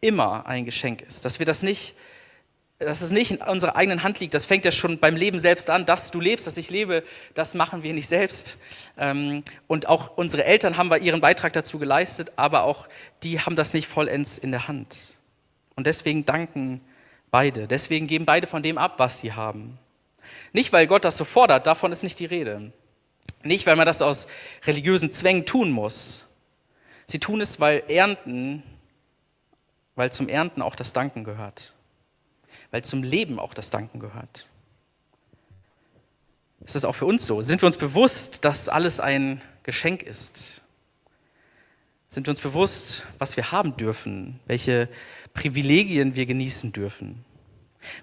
immer 0.00 0.46
ein 0.46 0.64
Geschenk 0.64 1.02
ist. 1.02 1.24
Dass 1.24 1.38
wir 1.38 1.46
das 1.46 1.62
nicht, 1.62 1.94
dass 2.78 3.00
es 3.00 3.10
nicht 3.10 3.32
in 3.32 3.38
unserer 3.38 3.76
eigenen 3.76 4.02
Hand 4.02 4.20
liegt. 4.20 4.34
Das 4.34 4.46
fängt 4.46 4.64
ja 4.64 4.70
schon 4.70 4.98
beim 4.98 5.16
Leben 5.16 5.40
selbst 5.40 5.70
an. 5.70 5.86
Dass 5.86 6.10
du 6.10 6.20
lebst, 6.20 6.46
dass 6.46 6.56
ich 6.56 6.70
lebe, 6.70 7.02
das 7.34 7.54
machen 7.54 7.82
wir 7.82 7.92
nicht 7.92 8.08
selbst. 8.08 8.58
Ähm, 8.96 9.42
und 9.66 9.88
auch 9.88 10.16
unsere 10.16 10.44
Eltern 10.44 10.76
haben 10.76 10.90
ihren 11.02 11.20
Beitrag 11.20 11.52
dazu 11.52 11.78
geleistet, 11.78 12.32
aber 12.36 12.62
auch 12.62 12.88
die 13.22 13.40
haben 13.40 13.56
das 13.56 13.74
nicht 13.74 13.88
vollends 13.88 14.38
in 14.38 14.52
der 14.52 14.68
Hand. 14.68 15.17
Und 15.78 15.86
deswegen 15.86 16.24
danken 16.26 16.82
beide. 17.30 17.68
Deswegen 17.68 18.06
geben 18.06 18.26
beide 18.26 18.46
von 18.46 18.62
dem 18.62 18.76
ab, 18.76 18.94
was 18.98 19.20
sie 19.20 19.32
haben. 19.32 19.78
Nicht, 20.52 20.72
weil 20.74 20.86
Gott 20.86 21.04
das 21.04 21.16
so 21.16 21.24
fordert, 21.24 21.66
davon 21.66 21.92
ist 21.92 22.02
nicht 22.02 22.18
die 22.18 22.26
Rede. 22.26 22.72
Nicht, 23.42 23.66
weil 23.66 23.76
man 23.76 23.86
das 23.86 24.02
aus 24.02 24.26
religiösen 24.66 25.10
Zwängen 25.10 25.46
tun 25.46 25.70
muss. 25.70 26.26
Sie 27.06 27.18
tun 27.18 27.40
es, 27.40 27.60
weil 27.60 27.84
Ernten 27.88 28.62
weil 29.98 30.12
zum 30.12 30.28
Ernten 30.28 30.62
auch 30.62 30.76
das 30.76 30.92
Danken 30.92 31.24
gehört, 31.24 31.74
weil 32.70 32.84
zum 32.84 33.02
Leben 33.02 33.40
auch 33.40 33.52
das 33.52 33.70
Danken 33.70 33.98
gehört. 33.98 34.46
Ist 36.64 36.76
das 36.76 36.84
auch 36.84 36.94
für 36.94 37.06
uns 37.06 37.26
so? 37.26 37.42
Sind 37.42 37.62
wir 37.62 37.66
uns 37.66 37.78
bewusst, 37.78 38.44
dass 38.44 38.68
alles 38.68 39.00
ein 39.00 39.42
Geschenk 39.64 40.04
ist? 40.04 40.62
Sind 42.10 42.28
wir 42.28 42.30
uns 42.30 42.40
bewusst, 42.40 43.06
was 43.18 43.36
wir 43.36 43.50
haben 43.50 43.76
dürfen, 43.76 44.38
welche 44.46 44.88
Privilegien 45.34 46.16
wir 46.16 46.26
genießen 46.26 46.72
dürfen? 46.72 47.24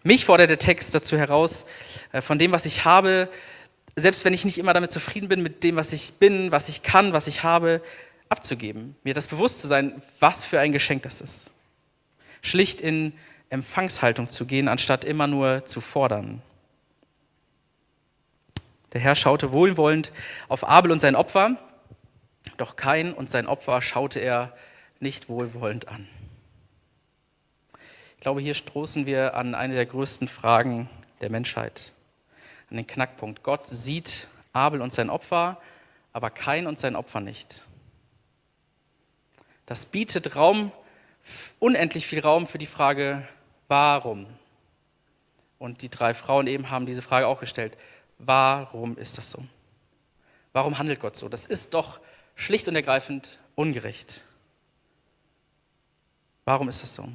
Mich 0.04 0.26
fordert 0.26 0.50
der 0.50 0.60
Text 0.60 0.96
dazu 0.96 1.18
heraus, 1.18 1.66
äh, 2.12 2.22
von 2.22 2.40
dem, 2.40 2.52
was 2.52 2.66
ich 2.66 2.86
habe, 2.86 3.30
selbst 3.96 4.26
wenn 4.26 4.34
ich 4.34 4.46
nicht 4.46 4.58
immer 4.58 4.74
damit 4.74 4.92
zufrieden 4.92 5.30
bin, 5.30 5.44
mit 5.44 5.64
dem, 5.64 5.76
was 5.76 5.94
ich 5.94 6.14
bin, 6.14 6.52
was 6.52 6.70
ich 6.70 6.84
kann, 6.84 7.14
was 7.14 7.28
ich 7.28 7.44
habe, 7.44 7.82
abzugeben. 8.30 8.96
Mir 9.04 9.14
das 9.14 9.28
bewusst 9.28 9.62
zu 9.62 9.68
sein, 9.68 10.02
was 10.20 10.46
für 10.46 10.60
ein 10.60 10.72
Geschenk 10.72 11.04
das 11.04 11.22
ist 11.22 11.52
schlicht 12.46 12.80
in 12.80 13.14
Empfangshaltung 13.50 14.30
zu 14.30 14.46
gehen, 14.46 14.68
anstatt 14.68 15.04
immer 15.04 15.28
nur 15.28 15.66
zu 15.66 15.82
fordern. 15.82 16.42
Der 18.94 19.02
Herr 19.02 19.16
schaute 19.16 19.52
wohlwollend 19.52 20.12
auf 20.48 20.68
Abel 20.68 20.92
und 20.92 21.00
sein 21.00 21.16
Opfer, 21.16 21.58
doch 22.58 22.76
Kain 22.76 23.14
und 23.14 23.30
sein 23.30 23.48
Opfer 23.48 23.82
schaute 23.82 24.20
er 24.20 24.56
nicht 25.00 25.28
wohlwollend 25.28 25.90
an. 25.90 26.08
Ich 28.26 28.28
glaube, 28.28 28.42
hier 28.42 28.56
stoßen 28.56 29.06
wir 29.06 29.36
an 29.36 29.54
eine 29.54 29.76
der 29.76 29.86
größten 29.86 30.28
Fragen 30.28 30.90
der 31.22 31.30
Menschheit, 31.30 31.94
an 32.72 32.78
den 32.78 32.88
Knackpunkt. 32.88 33.44
Gott 33.44 33.68
sieht 33.68 34.30
Abel 34.52 34.82
und 34.82 34.92
sein 34.92 35.12
Opfer, 35.12 35.62
aber 36.12 36.32
Kain 36.32 36.66
und 36.66 36.80
sein 36.80 36.96
Opfer 36.96 37.20
nicht. 37.20 37.62
Das 39.68 39.86
bietet 39.86 40.36
Raum 40.36 40.72
unendlich 41.60 42.08
viel 42.08 42.20
Raum 42.20 42.48
für 42.48 42.58
die 42.58 42.66
Frage, 42.66 43.28
warum? 43.68 44.26
Und 45.60 45.84
die 45.84 45.90
drei 45.90 46.16
Frauen 46.16 46.48
eben 46.48 46.72
haben 46.72 46.88
diese 46.88 47.04
Frage 47.04 47.28
auch 47.28 47.40
gestellt. 47.40 47.78
Warum 48.18 48.98
ist 48.98 49.20
das 49.20 49.30
so? 49.30 49.46
Warum 50.52 50.80
handelt 50.80 51.00
Gott 51.00 51.16
so? 51.16 51.30
Das 51.30 51.46
ist 51.46 51.76
doch 51.76 52.00
schlicht 52.34 52.68
und 52.68 52.76
ergreifend 52.76 53.38
ungerecht. 53.54 54.24
Warum 56.44 56.70
ist 56.70 56.82
das 56.82 56.96
so? 56.96 57.08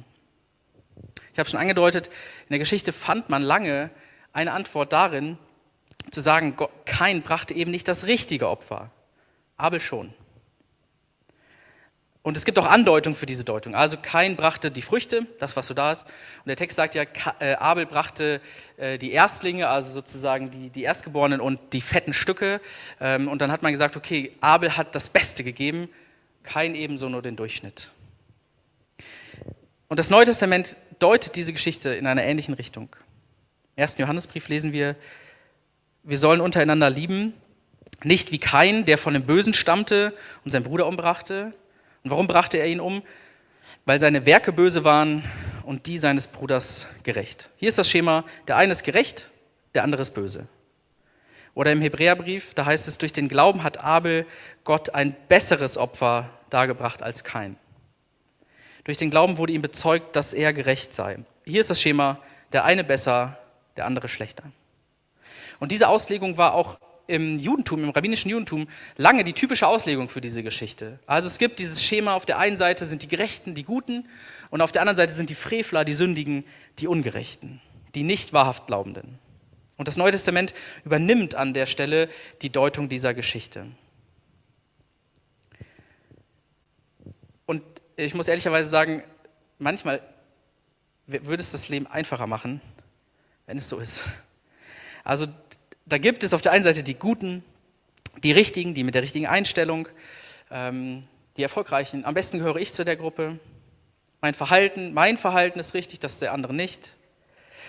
Ich 1.33 1.39
habe 1.39 1.49
schon 1.49 1.59
angedeutet, 1.59 2.07
in 2.07 2.49
der 2.49 2.59
Geschichte 2.59 2.93
fand 2.93 3.29
man 3.29 3.41
lange 3.41 3.89
eine 4.33 4.51
Antwort 4.51 4.93
darin, 4.93 5.37
zu 6.09 6.21
sagen, 6.21 6.57
kein 6.85 7.21
brachte 7.21 7.53
eben 7.53 7.71
nicht 7.71 7.87
das 7.87 8.07
richtige 8.07 8.49
Opfer, 8.49 8.89
Abel 9.57 9.79
schon. 9.79 10.13
Und 12.23 12.37
es 12.37 12.45
gibt 12.45 12.59
auch 12.59 12.67
Andeutungen 12.67 13.15
für 13.15 13.25
diese 13.25 13.43
Deutung. 13.43 13.73
Also 13.73 13.97
Kain 13.99 14.35
brachte 14.35 14.69
die 14.69 14.83
Früchte, 14.83 15.25
das 15.39 15.55
was 15.55 15.65
so 15.65 15.73
da 15.73 15.91
ist. 15.91 16.03
Und 16.03 16.47
der 16.47 16.55
Text 16.55 16.75
sagt 16.75 16.93
ja, 16.93 17.03
äh, 17.39 17.55
Abel 17.55 17.87
brachte 17.87 18.41
äh, 18.77 18.99
die 18.99 19.11
Erstlinge, 19.11 19.67
also 19.67 19.91
sozusagen 19.91 20.51
die, 20.51 20.69
die 20.69 20.83
Erstgeborenen 20.83 21.41
und 21.41 21.59
die 21.73 21.81
fetten 21.81 22.13
Stücke. 22.13 22.61
Ähm, 22.99 23.27
und 23.27 23.41
dann 23.41 23.51
hat 23.51 23.63
man 23.63 23.71
gesagt, 23.71 23.97
okay, 23.97 24.33
Abel 24.39 24.77
hat 24.77 24.93
das 24.93 25.09
Beste 25.09 25.43
gegeben, 25.43 25.89
Kain 26.43 26.75
ebenso 26.75 27.09
nur 27.09 27.23
den 27.23 27.35
Durchschnitt. 27.35 27.89
Und 29.87 29.97
das 29.97 30.11
Neue 30.11 30.25
Testament 30.25 30.75
deutet 31.01 31.35
diese 31.35 31.53
Geschichte 31.53 31.93
in 31.93 32.07
einer 32.07 32.23
ähnlichen 32.23 32.53
Richtung. 32.53 32.89
Im 33.75 33.81
ersten 33.81 34.01
Johannesbrief 34.01 34.47
lesen 34.47 34.71
wir, 34.71 34.95
wir 36.03 36.17
sollen 36.17 36.41
untereinander 36.41 36.89
lieben, 36.89 37.33
nicht 38.03 38.31
wie 38.31 38.39
Kain, 38.39 38.85
der 38.85 38.97
von 38.97 39.13
dem 39.13 39.23
Bösen 39.23 39.53
stammte 39.53 40.13
und 40.43 40.51
seinen 40.51 40.63
Bruder 40.63 40.87
umbrachte. 40.87 41.53
Und 42.03 42.11
warum 42.11 42.27
brachte 42.27 42.57
er 42.57 42.67
ihn 42.67 42.79
um? 42.79 43.03
Weil 43.85 43.99
seine 43.99 44.25
Werke 44.25 44.51
böse 44.51 44.83
waren 44.83 45.23
und 45.63 45.87
die 45.87 45.97
seines 45.97 46.27
Bruders 46.27 46.87
gerecht. 47.03 47.49
Hier 47.57 47.69
ist 47.69 47.77
das 47.77 47.89
Schema, 47.89 48.23
der 48.47 48.57
eine 48.57 48.71
ist 48.71 48.83
gerecht, 48.83 49.31
der 49.73 49.83
andere 49.83 50.01
ist 50.01 50.13
böse. 50.13 50.47
Oder 51.53 51.71
im 51.71 51.81
Hebräerbrief, 51.81 52.53
da 52.53 52.65
heißt 52.65 52.87
es, 52.87 52.97
durch 52.97 53.13
den 53.13 53.27
Glauben 53.27 53.63
hat 53.63 53.77
Abel 53.79 54.25
Gott 54.63 54.93
ein 54.95 55.15
besseres 55.27 55.77
Opfer 55.77 56.29
dargebracht 56.49 57.03
als 57.03 57.23
kein. 57.23 57.57
Durch 58.83 58.97
den 58.97 59.09
Glauben 59.09 59.37
wurde 59.37 59.53
ihm 59.53 59.61
bezeugt, 59.61 60.15
dass 60.15 60.33
er 60.33 60.53
gerecht 60.53 60.93
sei. 60.93 61.19
Hier 61.45 61.61
ist 61.61 61.69
das 61.69 61.81
Schema, 61.81 62.19
der 62.51 62.65
eine 62.65 62.83
besser, 62.83 63.37
der 63.77 63.85
andere 63.85 64.09
schlechter. 64.09 64.43
Und 65.59 65.71
diese 65.71 65.87
Auslegung 65.87 66.37
war 66.37 66.53
auch 66.53 66.79
im 67.07 67.37
Judentum, 67.37 67.83
im 67.83 67.89
rabbinischen 67.89 68.31
Judentum, 68.31 68.67
lange 68.95 69.23
die 69.23 69.33
typische 69.33 69.67
Auslegung 69.67 70.09
für 70.09 70.21
diese 70.21 70.43
Geschichte. 70.43 70.99
Also 71.05 71.27
es 71.27 71.37
gibt 71.37 71.59
dieses 71.59 71.83
Schema, 71.83 72.13
auf 72.13 72.25
der 72.25 72.39
einen 72.39 72.55
Seite 72.55 72.85
sind 72.85 73.03
die 73.03 73.07
Gerechten, 73.07 73.53
die 73.53 73.63
Guten, 73.63 74.07
und 74.49 74.61
auf 74.61 74.71
der 74.71 74.81
anderen 74.81 74.95
Seite 74.95 75.13
sind 75.13 75.29
die 75.29 75.35
Frevler, 75.35 75.85
die 75.85 75.93
Sündigen, 75.93 76.45
die 76.79 76.87
Ungerechten, 76.87 77.61
die 77.95 78.03
nicht 78.03 78.33
wahrhaft 78.33 78.65
Glaubenden. 78.67 79.19
Und 79.77 79.87
das 79.87 79.97
Neue 79.97 80.11
Testament 80.11 80.53
übernimmt 80.85 81.35
an 81.35 81.53
der 81.53 81.65
Stelle 81.65 82.07
die 82.41 82.49
Deutung 82.49 82.87
dieser 82.87 83.13
Geschichte. 83.13 83.65
Und 87.45 87.63
ich 88.05 88.13
muss 88.13 88.27
ehrlicherweise 88.27 88.69
sagen, 88.69 89.03
manchmal 89.59 90.01
würde 91.07 91.41
es 91.41 91.51
das 91.51 91.69
Leben 91.69 91.87
einfacher 91.87 92.27
machen, 92.27 92.61
wenn 93.45 93.57
es 93.57 93.69
so 93.69 93.79
ist. 93.79 94.03
Also 95.03 95.27
da 95.85 95.97
gibt 95.97 96.23
es 96.23 96.33
auf 96.33 96.41
der 96.41 96.51
einen 96.51 96.63
Seite 96.63 96.83
die 96.83 96.95
Guten, 96.95 97.43
die 98.23 98.31
Richtigen, 98.31 98.73
die 98.73 98.83
mit 98.83 98.95
der 98.95 99.01
richtigen 99.01 99.27
Einstellung, 99.27 99.87
ähm, 100.49 101.03
die 101.37 101.43
Erfolgreichen. 101.43 102.05
Am 102.05 102.13
besten 102.13 102.39
gehöre 102.39 102.57
ich 102.57 102.73
zu 102.73 102.83
der 102.83 102.95
Gruppe. 102.95 103.39
Mein 104.21 104.33
Verhalten, 104.33 104.93
mein 104.93 105.17
Verhalten 105.17 105.59
ist 105.59 105.73
richtig, 105.73 105.99
das 105.99 106.19
der 106.19 106.33
andere 106.33 106.53
nicht. 106.53 106.95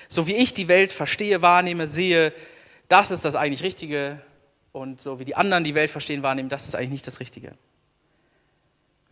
So 0.09 0.27
wie 0.27 0.35
ich 0.35 0.53
die 0.53 0.69
Welt 0.69 0.93
verstehe, 0.93 1.43
wahrnehme, 1.43 1.87
sehe, 1.87 2.33
das 2.89 3.11
ist 3.11 3.25
das 3.25 3.35
eigentlich 3.35 3.62
Richtige. 3.62 4.21
Und 4.73 5.01
so 5.01 5.19
wie 5.19 5.25
die 5.25 5.37
anderen 5.37 5.65
die 5.65 5.75
Welt 5.75 5.91
verstehen, 5.91 6.23
wahrnehmen, 6.23 6.49
das 6.49 6.67
ist 6.67 6.75
eigentlich 6.75 6.91
nicht 6.91 7.07
das 7.07 7.21
Richtige. 7.21 7.53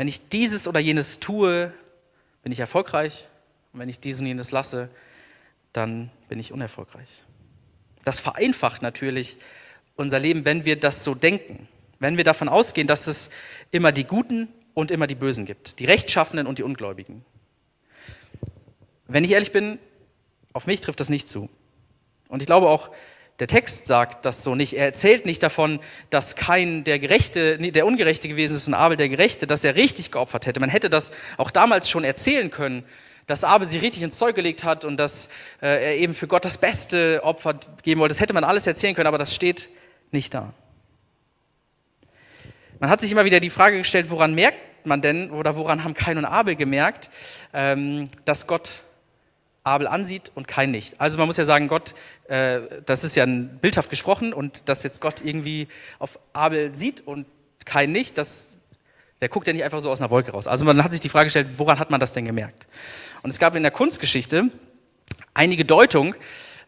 Wenn 0.01 0.09
ich 0.09 0.31
dieses 0.31 0.67
oder 0.67 0.81
jenes 0.81 1.21
tue, 1.21 1.75
bin 2.43 2.53
ich 2.53 2.59
erfolgreich. 2.59 3.29
Und 3.75 3.81
wenn 3.81 3.91
ich 3.91 4.01
diesen 4.01 4.23
und 4.23 4.29
jenes 4.29 4.51
lasse, 4.51 4.89
dann 5.75 6.11
bin 6.27 6.41
ich 6.41 6.53
unerfolgreich. 6.55 7.23
Das 8.07 8.19
vereinfacht 8.19 8.81
natürlich 8.81 9.37
unser 9.97 10.19
Leben, 10.19 10.47
wenn 10.47 10.65
wir 10.65 10.81
das 10.81 11.05
so 11.05 11.15
denken. 11.15 11.69
Wenn 11.99 12.17
wir 12.17 12.25
davon 12.25 12.49
ausgehen, 12.49 12.87
dass 12.87 13.09
es 13.09 13.29
immer 13.73 13.93
die 13.93 14.05
Guten 14.05 14.49
und 14.73 14.91
immer 14.91 15.07
die 15.07 15.17
Bösen 15.17 15.45
gibt. 15.45 15.79
Die 15.81 15.85
Rechtschaffenen 15.85 16.47
und 16.47 16.59
die 16.59 16.63
Ungläubigen. 16.63 17.23
Wenn 19.07 19.25
ich 19.25 19.33
ehrlich 19.33 19.53
bin, 19.53 19.79
auf 20.55 20.67
mich 20.67 20.81
trifft 20.81 21.01
das 21.01 21.11
nicht 21.11 21.29
zu. 21.29 21.51
Und 22.29 22.41
ich 22.41 22.47
glaube 22.47 22.71
auch, 22.71 22.91
der 23.41 23.49
Text 23.49 23.87
sagt 23.87 24.27
das 24.27 24.45
so 24.45 24.55
nicht. 24.55 24.75
Er 24.75 24.85
erzählt 24.85 25.25
nicht 25.25 25.43
davon, 25.43 25.81
dass 26.11 26.37
kein 26.37 26.85
der 26.85 26.99
Gerechte, 26.99 27.57
der 27.57 27.87
Ungerechte 27.87 28.29
gewesen 28.29 28.55
ist 28.55 28.69
und 28.69 28.75
Abel 28.75 28.99
der 28.99 29.09
Gerechte, 29.09 29.47
dass 29.47 29.65
er 29.65 29.77
richtig 29.77 30.13
geopfert 30.13 30.47
hätte. 30.47 30.61
Man 30.61 30.69
hätte 30.69 30.91
das 30.91 31.11
auch 31.39 31.51
damals 31.51 31.89
schon 31.89 32.05
erzählen 32.05 32.51
können, 32.51 32.85
dass 33.27 33.43
Abel 33.43 33.67
sie 33.67 33.79
richtig 33.79 34.03
ins 34.03 34.19
Zeug 34.19 34.35
gelegt 34.35 34.63
hat 34.63 34.85
und 34.85 34.99
dass 34.99 35.29
äh, 35.63 35.69
er 35.69 35.97
eben 35.97 36.13
für 36.13 36.27
Gott 36.27 36.45
das 36.45 36.59
beste 36.59 37.23
Opfer 37.25 37.59
geben 37.83 38.01
wollte. 38.01 38.13
Das 38.13 38.21
hätte 38.21 38.35
man 38.35 38.45
alles 38.45 38.67
erzählen 38.67 38.95
können, 38.95 39.07
aber 39.07 39.19
das 39.19 39.35
steht 39.35 39.71
nicht 40.11 40.35
da. 40.35 40.53
Man 42.79 42.91
hat 42.91 43.01
sich 43.01 43.11
immer 43.11 43.25
wieder 43.25 43.41
die 43.41 43.51
Frage 43.51 43.79
gestellt, 43.79 44.11
woran 44.11 44.35
merkt 44.35 44.87
man 44.87 45.01
denn 45.01 45.31
oder 45.31 45.57
woran 45.57 45.83
haben 45.85 45.95
Kain 45.95 46.19
und 46.19 46.25
Abel 46.27 46.57
gemerkt, 46.57 47.09
ähm, 47.55 48.09
dass 48.25 48.47
Gott 48.47 48.83
Abel 49.63 49.87
ansieht 49.87 50.33
und 50.35 50.49
Kain 50.49 50.71
nicht. 50.71 51.01
Also 51.01 51.19
man 51.19 51.27
muss 51.27 51.37
ja 51.37 51.45
sagen, 51.45 51.69
Gott, 51.69 51.95
äh, 52.29 52.61
das 52.87 53.05
ist 53.05 53.15
ja 53.15 53.25
ein 53.25 53.59
bildhaft 53.59 53.91
gesprochen 53.91 54.33
und 54.33 54.69
dass 54.69 54.83
jetzt 54.83 55.01
Gott 55.01 55.23
irgendwie 55.23 55.69
auf 55.99 56.19
Abel 56.33 56.75
sieht 56.75 57.07
und 57.07 57.27
Kain 57.65 57.93
nicht, 57.93 58.17
das, 58.17 58.59
der 59.21 59.29
guckt 59.29 59.47
ja 59.47 59.53
nicht 59.53 59.65
einfach 59.65 59.81
so 59.83 59.91
aus 59.91 60.01
einer 60.01 60.11
Wolke 60.11 60.33
raus. 60.33 60.47
Also 60.47 60.65
man 60.65 60.83
hat 60.83 60.93
sich 60.93 61.01
die 61.01 61.11
Frage 61.11 61.27
gestellt, 61.27 61.49
woran 61.59 61.79
hat 61.79 61.91
man 61.91 62.01
das 62.01 62.13
denn 62.13 62.25
gemerkt? 62.25 62.67
Und 63.23 63.31
es 63.31 63.39
gab 63.39 63.55
in 63.55 63.63
der 63.63 63.73
Kunstgeschichte 63.73 64.51
einige 65.35 65.65
Deutungen, 65.65 66.15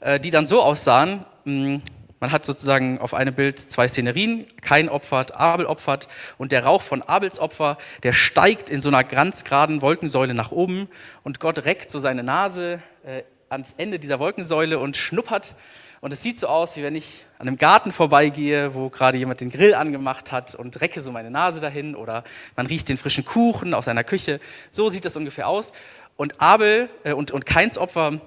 äh, 0.01 0.21
die 0.21 0.31
dann 0.31 0.45
so 0.45 0.63
aussahen, 0.63 1.25
hm, 1.45 1.83
man 2.23 2.31
hat 2.31 2.45
sozusagen 2.45 3.00
auf 3.00 3.14
einem 3.14 3.35
Bild 3.35 3.59
zwei 3.59 3.88
Szenerien, 3.88 4.47
Kain 4.61 4.88
opfert, 4.88 5.35
Abel 5.35 5.67
opfert. 5.67 6.07
Und 6.38 6.52
der 6.52 6.64
Rauch 6.64 6.81
von 6.81 7.02
Abels 7.02 7.40
Opfer, 7.40 7.79
der 8.05 8.12
steigt 8.12 8.70
in 8.70 8.81
so 8.81 8.90
einer 8.90 9.03
ganz 9.03 9.42
geraden 9.42 9.83
Wolkensäule 9.83 10.33
nach 10.33 10.53
oben. 10.53 10.88
Und 11.25 11.40
Gott 11.40 11.64
reckt 11.64 11.90
so 11.90 11.99
seine 11.99 12.23
Nase 12.23 12.81
äh, 13.05 13.25
ans 13.49 13.75
Ende 13.77 13.99
dieser 13.99 14.20
Wolkensäule 14.20 14.79
und 14.79 14.97
schnuppert. 14.97 15.57
Und 16.01 16.12
es 16.12 16.23
sieht 16.23 16.38
so 16.38 16.47
aus, 16.47 16.77
wie 16.77 16.85
wenn 16.85 16.94
ich 16.94 17.27
an 17.40 17.49
einem 17.49 17.59
Garten 17.59 17.90
vorbeigehe, 17.90 18.73
wo 18.77 18.88
gerade 18.88 19.18
jemand 19.18 19.40
den 19.40 19.51
Grill 19.51 19.75
angemacht 19.75 20.31
hat 20.31 20.55
und 20.55 20.81
recke 20.81 21.01
so 21.01 21.11
meine 21.11 21.33
Nase 21.33 21.59
dahin. 21.59 21.97
Oder 21.97 22.23
man 22.55 22.68
riecht 22.68 22.88
den 22.88 22.99
frischen 22.99 23.25
Kuchen 23.25 23.75
aus 23.75 23.87
seiner 23.87 24.05
Küche. 24.05 24.38
So 24.70 24.90
sieht 24.90 25.05
es 25.05 25.16
ungefähr 25.16 25.49
aus. 25.49 25.73
Und 26.16 26.40
Abel 26.40 26.88
äh, 27.03 27.14
und, 27.14 27.33
und 27.33 27.47
Kains 27.47 27.79
Opfer, 27.79 28.20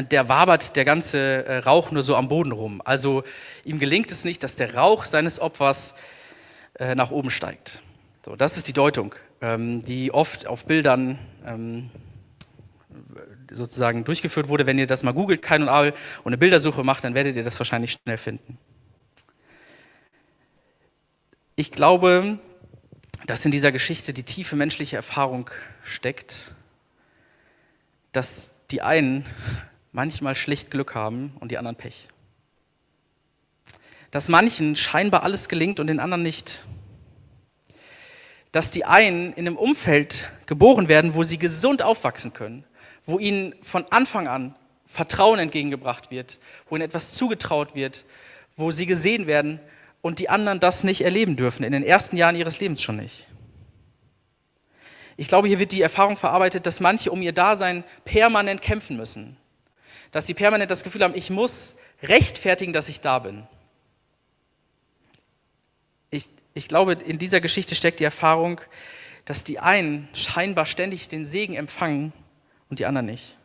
der 0.00 0.28
wabert 0.28 0.74
der 0.76 0.84
ganze 0.84 1.44
äh, 1.44 1.58
Rauch 1.58 1.90
nur 1.90 2.02
so 2.02 2.16
am 2.16 2.28
Boden 2.28 2.52
rum. 2.52 2.80
Also 2.84 3.24
ihm 3.64 3.78
gelingt 3.78 4.10
es 4.10 4.24
nicht, 4.24 4.42
dass 4.42 4.56
der 4.56 4.74
Rauch 4.74 5.04
seines 5.04 5.38
Opfers 5.38 5.94
äh, 6.78 6.94
nach 6.94 7.10
oben 7.10 7.30
steigt. 7.30 7.82
So, 8.24 8.34
das 8.34 8.56
ist 8.56 8.68
die 8.68 8.72
Deutung, 8.72 9.14
ähm, 9.42 9.82
die 9.82 10.12
oft 10.12 10.46
auf 10.46 10.64
Bildern 10.64 11.18
ähm, 11.44 11.90
sozusagen 13.50 14.04
durchgeführt 14.04 14.48
wurde. 14.48 14.64
Wenn 14.64 14.78
ihr 14.78 14.86
das 14.86 15.02
mal 15.02 15.12
googelt, 15.12 15.42
Kain 15.42 15.62
und 15.62 15.68
Abel, 15.68 15.92
und 16.24 16.32
eine 16.32 16.38
Bildersuche 16.38 16.82
macht, 16.84 17.04
dann 17.04 17.14
werdet 17.14 17.36
ihr 17.36 17.44
das 17.44 17.58
wahrscheinlich 17.60 17.92
schnell 17.92 18.16
finden. 18.16 18.56
Ich 21.54 21.70
glaube, 21.70 22.38
dass 23.26 23.44
in 23.44 23.52
dieser 23.52 23.72
Geschichte 23.72 24.14
die 24.14 24.22
tiefe 24.22 24.56
menschliche 24.56 24.96
Erfahrung 24.96 25.50
steckt, 25.82 26.54
dass 28.12 28.50
die 28.70 28.80
einen 28.80 29.26
manchmal 29.92 30.34
schlicht 30.34 30.70
Glück 30.70 30.94
haben 30.94 31.36
und 31.40 31.50
die 31.50 31.58
anderen 31.58 31.76
Pech. 31.76 32.08
Dass 34.10 34.28
manchen 34.28 34.76
scheinbar 34.76 35.22
alles 35.22 35.48
gelingt 35.48 35.80
und 35.80 35.86
den 35.86 36.00
anderen 36.00 36.22
nicht. 36.22 36.64
Dass 38.50 38.70
die 38.70 38.84
einen 38.84 39.32
in 39.32 39.46
einem 39.46 39.56
Umfeld 39.56 40.28
geboren 40.46 40.88
werden, 40.88 41.14
wo 41.14 41.22
sie 41.22 41.38
gesund 41.38 41.82
aufwachsen 41.82 42.32
können, 42.32 42.64
wo 43.04 43.18
ihnen 43.18 43.54
von 43.62 43.86
Anfang 43.90 44.28
an 44.28 44.54
Vertrauen 44.86 45.38
entgegengebracht 45.38 46.10
wird, 46.10 46.38
wo 46.68 46.76
ihnen 46.76 46.84
etwas 46.84 47.12
zugetraut 47.12 47.74
wird, 47.74 48.04
wo 48.56 48.70
sie 48.70 48.84
gesehen 48.84 49.26
werden 49.26 49.60
und 50.02 50.18
die 50.18 50.28
anderen 50.28 50.60
das 50.60 50.84
nicht 50.84 51.02
erleben 51.02 51.36
dürfen, 51.36 51.64
in 51.64 51.72
den 51.72 51.84
ersten 51.84 52.16
Jahren 52.16 52.36
ihres 52.36 52.60
Lebens 52.60 52.82
schon 52.82 52.96
nicht. 52.96 53.26
Ich 55.16 55.28
glaube, 55.28 55.48
hier 55.48 55.58
wird 55.58 55.72
die 55.72 55.82
Erfahrung 55.82 56.16
verarbeitet, 56.16 56.66
dass 56.66 56.80
manche 56.80 57.10
um 57.10 57.22
ihr 57.22 57.32
Dasein 57.32 57.84
permanent 58.04 58.60
kämpfen 58.60 58.96
müssen. 58.96 59.36
Dass 60.12 60.26
sie 60.26 60.34
permanent 60.34 60.70
das 60.70 60.84
Gefühl 60.84 61.02
haben, 61.02 61.16
ich 61.16 61.30
muss 61.30 61.74
rechtfertigen, 62.02 62.72
dass 62.72 62.88
ich 62.88 63.00
da 63.00 63.18
bin. 63.18 63.46
Ich, 66.10 66.28
ich 66.54 66.68
glaube, 66.68 66.92
in 66.92 67.18
dieser 67.18 67.40
Geschichte 67.40 67.74
steckt 67.74 67.98
die 67.98 68.04
Erfahrung, 68.04 68.60
dass 69.24 69.44
die 69.44 69.58
einen 69.58 70.08
scheinbar 70.14 70.66
ständig 70.66 71.08
den 71.08 71.26
Segen 71.26 71.54
empfangen 71.54 72.12
und 72.68 72.78
die 72.78 72.86
anderen 72.86 73.06
nicht. 73.06 73.36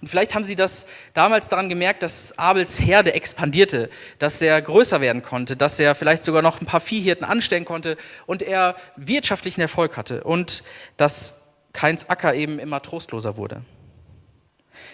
Und 0.00 0.08
vielleicht 0.08 0.34
haben 0.34 0.44
sie 0.44 0.56
das 0.56 0.86
damals 1.14 1.48
daran 1.48 1.68
gemerkt, 1.68 2.02
dass 2.02 2.38
Abels 2.38 2.80
Herde 2.80 3.14
expandierte, 3.14 3.88
dass 4.18 4.42
er 4.42 4.60
größer 4.60 5.00
werden 5.00 5.22
konnte, 5.22 5.56
dass 5.56 5.78
er 5.78 5.94
vielleicht 5.94 6.22
sogar 6.22 6.42
noch 6.42 6.60
ein 6.60 6.66
paar 6.66 6.80
Viehhirten 6.80 7.24
anstellen 7.24 7.64
konnte 7.64 7.96
und 8.26 8.42
er 8.42 8.76
wirtschaftlichen 8.96 9.60
Erfolg 9.60 9.96
hatte 9.96 10.24
und 10.24 10.62
dass 10.96 11.40
Keins 11.72 12.10
Acker 12.10 12.34
eben 12.34 12.58
immer 12.58 12.82
trostloser 12.82 13.36
wurde. 13.36 13.62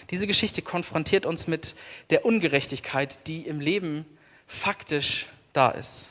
Diese 0.09 0.27
Geschichte 0.27 0.61
konfrontiert 0.61 1.25
uns 1.25 1.47
mit 1.47 1.75
der 2.09 2.25
Ungerechtigkeit, 2.25 3.27
die 3.27 3.41
im 3.41 3.59
Leben 3.59 4.05
faktisch 4.47 5.27
da 5.53 5.69
ist. 5.71 6.09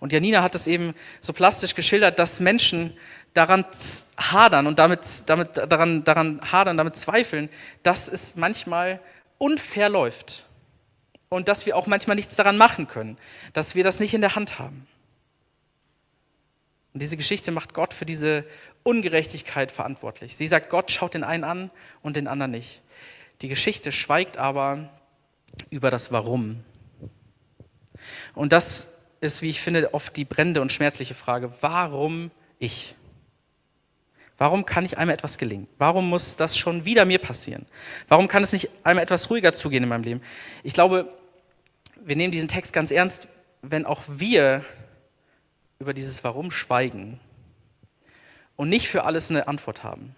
Und 0.00 0.12
Janina 0.12 0.42
hat 0.42 0.54
es 0.54 0.66
eben 0.66 0.94
so 1.20 1.32
plastisch 1.32 1.74
geschildert, 1.74 2.18
dass 2.18 2.40
Menschen 2.40 2.96
daran 3.34 3.64
hadern 4.16 4.66
und 4.66 4.78
damit, 4.78 5.22
damit, 5.26 5.56
daran, 5.56 6.04
daran 6.04 6.40
hadern, 6.52 6.76
damit 6.76 6.96
zweifeln, 6.96 7.48
dass 7.82 8.08
es 8.08 8.36
manchmal 8.36 9.00
unfair 9.38 9.88
läuft 9.88 10.46
und 11.28 11.48
dass 11.48 11.66
wir 11.66 11.76
auch 11.76 11.86
manchmal 11.86 12.16
nichts 12.16 12.36
daran 12.36 12.56
machen 12.56 12.88
können, 12.88 13.18
dass 13.52 13.74
wir 13.74 13.84
das 13.84 14.00
nicht 14.00 14.14
in 14.14 14.20
der 14.20 14.34
Hand 14.34 14.58
haben. 14.58 14.86
Und 16.98 17.02
diese 17.02 17.16
Geschichte 17.16 17.52
macht 17.52 17.74
Gott 17.74 17.94
für 17.94 18.06
diese 18.06 18.44
Ungerechtigkeit 18.82 19.70
verantwortlich. 19.70 20.34
Sie 20.34 20.48
sagt, 20.48 20.68
Gott 20.68 20.90
schaut 20.90 21.14
den 21.14 21.22
einen 21.22 21.44
an 21.44 21.70
und 22.02 22.16
den 22.16 22.26
anderen 22.26 22.50
nicht. 22.50 22.82
Die 23.40 23.46
Geschichte 23.46 23.92
schweigt 23.92 24.36
aber 24.36 24.88
über 25.70 25.92
das 25.92 26.10
Warum. 26.10 26.64
Und 28.34 28.52
das 28.52 28.92
ist, 29.20 29.42
wie 29.42 29.48
ich 29.48 29.60
finde, 29.60 29.94
oft 29.94 30.16
die 30.16 30.24
brennende 30.24 30.60
und 30.60 30.72
schmerzliche 30.72 31.14
Frage. 31.14 31.52
Warum 31.60 32.32
ich? 32.58 32.96
Warum 34.36 34.66
kann 34.66 34.82
nicht 34.82 34.98
einmal 34.98 35.14
etwas 35.14 35.38
gelingen? 35.38 35.68
Warum 35.78 36.08
muss 36.10 36.34
das 36.34 36.58
schon 36.58 36.84
wieder 36.84 37.04
mir 37.04 37.20
passieren? 37.20 37.66
Warum 38.08 38.26
kann 38.26 38.42
es 38.42 38.52
nicht 38.52 38.70
einmal 38.82 39.04
etwas 39.04 39.30
ruhiger 39.30 39.52
zugehen 39.52 39.84
in 39.84 39.88
meinem 39.88 40.02
Leben? 40.02 40.22
Ich 40.64 40.72
glaube, 40.72 41.08
wir 41.94 42.16
nehmen 42.16 42.32
diesen 42.32 42.48
Text 42.48 42.72
ganz 42.72 42.90
ernst, 42.90 43.28
wenn 43.62 43.86
auch 43.86 44.02
wir 44.08 44.64
über 45.80 45.94
dieses 45.94 46.24
Warum 46.24 46.50
schweigen 46.50 47.20
und 48.56 48.68
nicht 48.68 48.88
für 48.88 49.04
alles 49.04 49.30
eine 49.30 49.46
Antwort 49.46 49.84
haben. 49.84 50.16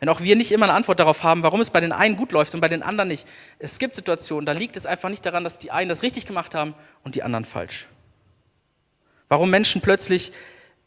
Wenn 0.00 0.08
auch 0.08 0.20
wir 0.20 0.34
nicht 0.34 0.50
immer 0.50 0.66
eine 0.66 0.74
Antwort 0.74 0.98
darauf 0.98 1.22
haben, 1.22 1.44
warum 1.44 1.60
es 1.60 1.70
bei 1.70 1.80
den 1.80 1.92
einen 1.92 2.16
gut 2.16 2.32
läuft 2.32 2.54
und 2.54 2.60
bei 2.60 2.68
den 2.68 2.82
anderen 2.82 3.08
nicht. 3.08 3.26
Es 3.60 3.78
gibt 3.78 3.94
Situationen, 3.94 4.46
da 4.46 4.52
liegt 4.52 4.76
es 4.76 4.86
einfach 4.86 5.08
nicht 5.08 5.24
daran, 5.24 5.44
dass 5.44 5.60
die 5.60 5.70
einen 5.70 5.88
das 5.88 6.02
richtig 6.02 6.26
gemacht 6.26 6.56
haben 6.56 6.74
und 7.04 7.14
die 7.14 7.22
anderen 7.22 7.44
falsch. 7.44 7.86
Warum 9.28 9.50
Menschen 9.50 9.80
plötzlich 9.80 10.32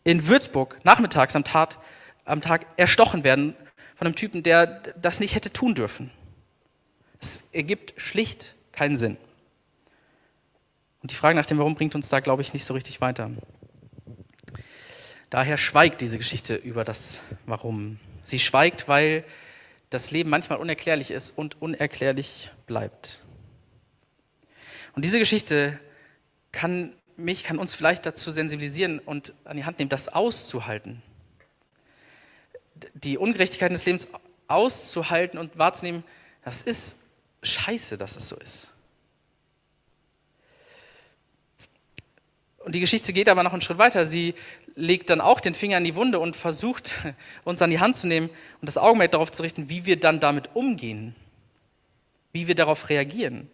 in 0.04 0.28
Würzburg 0.28 0.78
nachmittags 0.84 1.36
am 1.36 1.46
Tag, 1.46 1.78
am 2.26 2.42
Tag 2.42 2.66
erstochen 2.76 3.24
werden 3.24 3.56
von 3.96 4.08
einem 4.08 4.16
Typen, 4.16 4.44
der 4.44 4.66
das 5.02 5.22
nicht 5.22 5.34
hätte 5.34 5.54
tun 5.54 5.76
dürfen. 5.76 6.12
Es 7.22 7.48
ergibt 7.54 7.94
schlicht 8.00 8.56
keinen 8.74 8.98
Sinn. 8.98 9.18
Und 11.08 11.12
die 11.12 11.16
Frage 11.16 11.36
nach 11.36 11.46
dem 11.46 11.58
Warum 11.58 11.76
bringt 11.76 11.96
uns 11.96 12.10
da, 12.10 12.20
glaube 12.20 12.42
ich, 12.42 12.52
nicht 12.52 12.66
so 12.66 12.74
richtig 12.74 13.00
weiter. 13.00 13.32
Daher 15.30 15.56
schweigt 15.56 16.02
diese 16.02 16.18
Geschichte 16.18 16.56
über 16.56 16.84
das 16.84 17.22
Warum. 17.46 17.98
Sie 18.26 18.40
schweigt, 18.40 18.90
weil 18.90 19.24
das 19.90 20.12
Leben 20.12 20.30
manchmal 20.30 20.60
unerklärlich 20.60 21.12
ist 21.12 21.32
und 21.32 21.62
unerklärlich 21.62 22.52
bleibt. 22.66 23.22
Und 24.98 25.06
diese 25.06 25.18
Geschichte 25.18 25.80
kann 26.52 26.92
mich, 27.16 27.46
kann 27.46 27.58
uns 27.58 27.74
vielleicht 27.74 28.06
dazu 28.06 28.30
sensibilisieren 28.30 29.00
und 29.00 29.34
an 29.46 29.56
die 29.56 29.64
Hand 29.64 29.80
nehmen, 29.80 29.88
das 29.88 30.10
auszuhalten. 30.10 31.02
Die 32.96 33.18
Ungerechtigkeiten 33.18 33.76
des 33.76 33.86
Lebens 33.86 34.10
auszuhalten 34.50 35.40
und 35.40 35.58
wahrzunehmen, 35.58 36.04
das 36.44 36.64
ist 36.64 36.98
scheiße, 37.44 37.98
dass 37.98 38.18
es 38.18 38.28
so 38.28 38.36
ist. 38.36 38.74
Und 42.68 42.76
die 42.76 42.82
Geschichte 42.82 43.14
geht 43.14 43.30
aber 43.30 43.44
noch 43.44 43.54
einen 43.54 43.62
Schritt 43.62 43.78
weiter. 43.78 44.04
Sie 44.04 44.36
legt 44.76 45.10
dann 45.10 45.22
auch 45.22 45.40
den 45.40 45.54
Finger 45.54 45.78
in 45.78 45.86
die 45.86 45.96
Wunde 45.96 46.20
und 46.20 46.36
versucht, 46.36 46.98
uns 47.46 47.62
an 47.62 47.70
die 47.70 47.80
Hand 47.80 47.96
zu 47.96 48.08
nehmen 48.08 48.30
und 48.60 48.66
das 48.66 48.78
Augenmerk 48.78 49.12
darauf 49.12 49.32
zu 49.32 49.42
richten, 49.42 49.70
wie 49.70 49.86
wir 49.86 49.98
dann 49.98 50.20
damit 50.20 50.50
umgehen, 50.54 51.16
wie 52.34 52.50
wir 52.50 52.56
darauf 52.56 52.90
reagieren, 52.90 53.50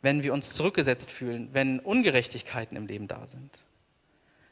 wenn 0.00 0.22
wir 0.22 0.32
uns 0.32 0.54
zurückgesetzt 0.54 1.10
fühlen, 1.10 1.50
wenn 1.52 1.80
Ungerechtigkeiten 1.80 2.78
im 2.78 2.86
Leben 2.86 3.08
da 3.08 3.26
sind. 3.26 3.50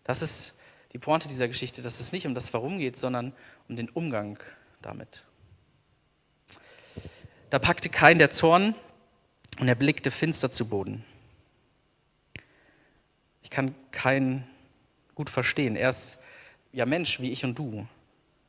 Das 0.05 0.21
ist 0.21 0.55
die 0.93 0.99
Pointe 0.99 1.29
dieser 1.29 1.49
Geschichte, 1.49 1.81
dass 1.81 1.99
es 1.99 2.13
nicht 2.13 2.27
um 2.27 2.35
das 2.35 2.53
Warum 2.53 2.79
geht, 2.79 2.99
sondern 2.99 3.33
um 3.71 3.77
den 3.77 3.89
Umgang 3.89 4.39
damit. 4.83 5.25
Da 7.49 7.59
packte 7.59 7.89
kein 7.89 8.19
der 8.19 8.31
Zorn 8.31 8.75
und 9.59 9.67
er 9.67 9.77
blickte 9.77 10.11
finster 10.11 10.51
zu 10.51 10.69
Boden. 10.69 11.07
Ich 13.45 13.51
kann 13.51 13.75
keinen 13.93 14.45
gut 15.15 15.31
verstehen. 15.31 15.77
Er 15.77 15.91
ist 15.91 16.19
ja 16.73 16.87
Mensch 16.87 17.21
wie 17.21 17.31
ich 17.31 17.45
und 17.45 17.57
du. 17.57 17.87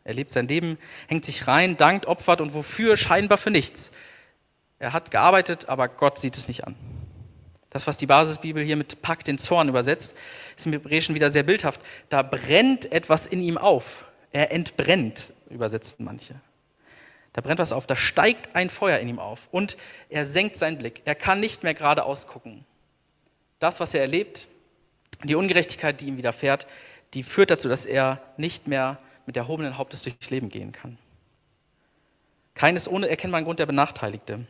Er 0.04 0.14
lebt 0.14 0.32
sein 0.32 0.48
Leben, 0.48 0.78
hängt 1.08 1.26
sich 1.26 1.48
rein, 1.48 1.78
dankt, 1.78 2.08
opfert 2.08 2.42
und 2.42 2.54
wofür? 2.54 2.98
Scheinbar 2.98 3.38
für 3.38 3.52
nichts. 3.52 3.92
Er 4.80 4.94
hat 4.94 5.12
gearbeitet, 5.12 5.70
aber 5.70 5.88
Gott 5.88 6.20
sieht 6.20 6.38
es 6.38 6.48
nicht 6.48 6.66
an. 6.66 6.76
Das, 7.70 7.88
was 7.88 7.98
die 7.98 8.06
Basisbibel 8.06 8.64
hier 8.64 8.78
mit 8.78 9.02
Pack 9.02 9.24
den 9.26 9.38
Zorn 9.38 9.68
übersetzt, 9.68 10.16
ist 10.56 10.66
im 10.66 10.74
Hebräischen 10.74 11.14
wieder 11.14 11.30
sehr 11.30 11.44
bildhaft. 11.44 11.82
Da 12.10 12.22
brennt 12.22 12.92
etwas 12.92 13.28
in 13.28 13.42
ihm 13.42 13.58
auf. 13.58 14.06
Er 14.32 14.52
entbrennt, 14.52 15.34
übersetzen 15.50 16.06
manche. 16.06 16.36
Da 17.34 17.42
brennt 17.42 17.60
was 17.60 17.74
auf, 17.74 17.86
da 17.86 17.98
steigt 17.98 18.56
ein 18.56 18.70
Feuer 18.70 19.00
in 19.00 19.10
ihm 19.10 19.20
auf 19.20 19.50
und 19.52 19.76
er 20.08 20.26
senkt 20.26 20.56
seinen 20.56 20.78
Blick. 20.78 21.02
Er 21.04 21.16
kann 21.16 21.42
nicht 21.42 21.64
mehr 21.64 21.74
geradeaus 21.74 22.28
gucken. 22.28 22.64
Das, 23.60 23.82
was 23.82 23.94
er 23.94 24.02
erlebt, 24.02 24.48
die 25.28 25.36
Ungerechtigkeit, 25.36 26.02
die 26.02 26.08
ihm 26.08 26.18
widerfährt, 26.18 26.68
die 27.14 27.24
führt 27.24 27.52
dazu, 27.52 27.70
dass 27.70 27.86
er 27.86 28.22
nicht 28.38 28.68
mehr 28.68 29.00
mit 29.26 29.38
erhobenen 29.38 29.78
Hauptes 29.78 30.02
durchs 30.02 30.30
Leben 30.30 30.50
gehen 30.50 30.72
kann. 30.72 30.98
Keines 32.54 32.88
ohne 32.88 33.10
erkennbaren 33.10 33.46
Grund 33.46 33.60
der 33.60 33.66
Benachteiligte, 33.66 34.46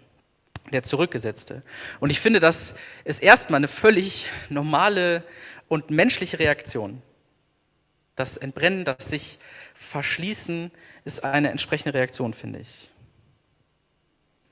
der 0.72 0.84
Zurückgesetzte. 0.84 1.64
Und 2.00 2.10
ich 2.10 2.20
finde, 2.20 2.40
das 2.40 2.76
ist 3.04 3.22
erstmal 3.22 3.58
eine 3.58 3.68
völlig 3.68 4.28
normale 4.50 5.24
und 5.68 5.90
menschliche 5.90 6.40
Reaktion. 6.40 7.02
Das 8.16 8.38
Entbrennen, 8.38 8.86
das 8.86 9.10
sich 9.10 9.40
verschließen, 9.74 10.72
ist 11.04 11.24
eine 11.24 11.50
entsprechende 11.50 11.94
Reaktion, 11.94 12.34
finde 12.34 12.60
ich. 12.60 12.90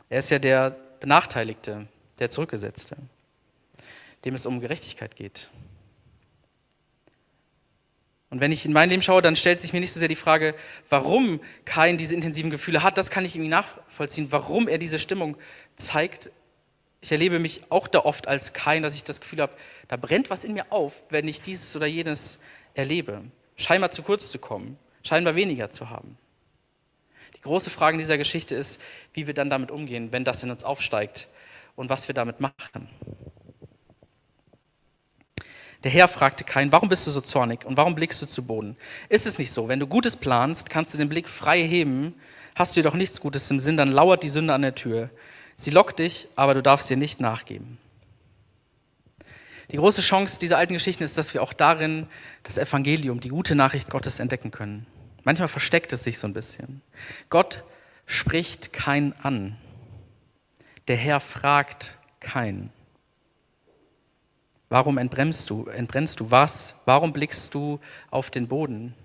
Er 0.09 0.19
ist 0.19 0.29
ja 0.29 0.39
der 0.39 0.75
Benachteiligte, 0.99 1.87
der 2.19 2.29
Zurückgesetzte, 2.29 2.97
dem 4.25 4.35
es 4.35 4.45
um 4.45 4.59
Gerechtigkeit 4.59 5.15
geht. 5.15 5.49
Und 8.33 8.39
wenn 8.39 8.51
ich 8.51 8.65
in 8.65 8.73
mein 8.73 8.89
Leben 8.89 9.03
schaue, 9.03 9.21
dann 9.21 9.35
stellt 9.35 9.61
sich 9.61 9.73
mir 9.73 9.79
nicht 9.79 9.93
so 9.93 9.99
sehr 9.99 10.07
die 10.07 10.15
Frage, 10.15 10.55
warum 10.89 11.39
Kain 11.65 11.99
diese 11.99 12.15
intensiven 12.15 12.49
Gefühle 12.49 12.81
hat. 12.81 12.97
Das 12.97 13.11
kann 13.11 13.23
ich 13.25 13.35
irgendwie 13.35 13.51
nachvollziehen, 13.51 14.31
warum 14.31 14.67
er 14.67 14.79
diese 14.79 14.97
Stimmung 14.97 15.37
zeigt. 15.75 16.31
Ich 17.01 17.11
erlebe 17.11 17.37
mich 17.37 17.61
auch 17.69 17.87
da 17.87 17.99
oft 17.99 18.27
als 18.27 18.51
Kain, 18.51 18.81
dass 18.81 18.95
ich 18.95 19.03
das 19.03 19.21
Gefühl 19.21 19.39
habe, 19.39 19.53
da 19.87 19.97
brennt 19.97 20.31
was 20.31 20.45
in 20.45 20.55
mir 20.55 20.71
auf, 20.71 21.03
wenn 21.11 21.27
ich 21.27 21.43
dieses 21.43 21.75
oder 21.75 21.85
jenes 21.85 22.39
erlebe. 22.73 23.21
Scheinbar 23.55 23.91
zu 23.91 24.01
kurz 24.01 24.31
zu 24.31 24.39
kommen, 24.39 24.79
scheinbar 25.03 25.35
weniger 25.35 25.69
zu 25.69 25.91
haben. 25.91 26.17
Die 27.37 27.41
große 27.41 27.69
Frage 27.69 27.93
in 27.93 27.99
dieser 27.99 28.17
Geschichte 28.17 28.55
ist, 28.55 28.81
wie 29.13 29.27
wir 29.27 29.35
dann 29.35 29.51
damit 29.51 29.69
umgehen, 29.69 30.11
wenn 30.11 30.23
das 30.23 30.41
in 30.41 30.49
uns 30.49 30.63
aufsteigt 30.63 31.29
und 31.75 31.91
was 31.91 32.07
wir 32.07 32.15
damit 32.15 32.39
machen. 32.39 32.89
Der 35.83 35.91
Herr 35.91 36.07
fragte 36.07 36.43
Kain, 36.43 36.71
warum 36.71 36.87
bist 36.87 37.05
du 37.07 37.11
so 37.11 37.19
zornig 37.19 37.65
und 37.65 37.75
warum 37.75 37.93
blickst 37.93 38.21
du 38.21 38.25
zu 38.25 38.45
Boden? 38.45 38.77
Ist 39.09 39.27
es 39.27 39.37
nicht 39.37 39.51
so, 39.51 39.67
wenn 39.67 39.79
du 39.79 39.87
Gutes 39.87 40.15
planst, 40.15 40.69
kannst 40.69 40.93
du 40.93 40.97
den 40.97 41.09
Blick 41.09 41.27
frei 41.27 41.61
heben, 41.61 42.15
hast 42.55 42.75
du 42.75 42.79
jedoch 42.79 42.93
nichts 42.93 43.19
Gutes 43.19 43.51
im 43.51 43.59
Sinn, 43.59 43.75
dann 43.75 43.91
lauert 43.91 44.23
die 44.23 44.29
Sünde 44.29 44.53
an 44.53 44.61
der 44.61 44.75
Tür. 44.75 45.09
Sie 45.57 45.71
lockt 45.71 45.99
dich, 45.99 46.29
aber 46.35 46.53
du 46.53 46.63
darfst 46.63 46.89
ihr 46.89 46.97
nicht 46.97 47.19
nachgeben. 47.19 47.77
Die 49.71 49.77
große 49.77 50.01
Chance 50.01 50.39
dieser 50.39 50.57
alten 50.57 50.73
Geschichten 50.73 51.03
ist, 51.03 51.17
dass 51.17 51.33
wir 51.33 51.41
auch 51.41 51.53
darin 51.53 52.07
das 52.43 52.57
Evangelium, 52.57 53.19
die 53.19 53.29
gute 53.29 53.55
Nachricht 53.55 53.89
Gottes 53.89 54.19
entdecken 54.19 54.51
können. 54.51 54.85
Manchmal 55.23 55.47
versteckt 55.47 55.91
es 55.93 56.03
sich 56.03 56.19
so 56.19 56.27
ein 56.27 56.33
bisschen. 56.33 56.81
Gott 57.29 57.63
spricht 58.05 58.73
kein 58.73 59.13
an. 59.21 59.57
Der 60.87 60.97
Herr 60.97 61.19
fragt 61.19 61.97
kein. 62.19 62.71
Warum 64.73 64.97
entbremst 64.97 65.51
du? 65.51 65.67
Entbrennst 65.67 66.19
du 66.19 66.31
was? 66.31 66.73
Warum 66.85 67.13
blickst 67.13 67.53
du 67.53 67.79
auf 68.09 68.31
den 68.31 68.47
Boden? 68.47 68.95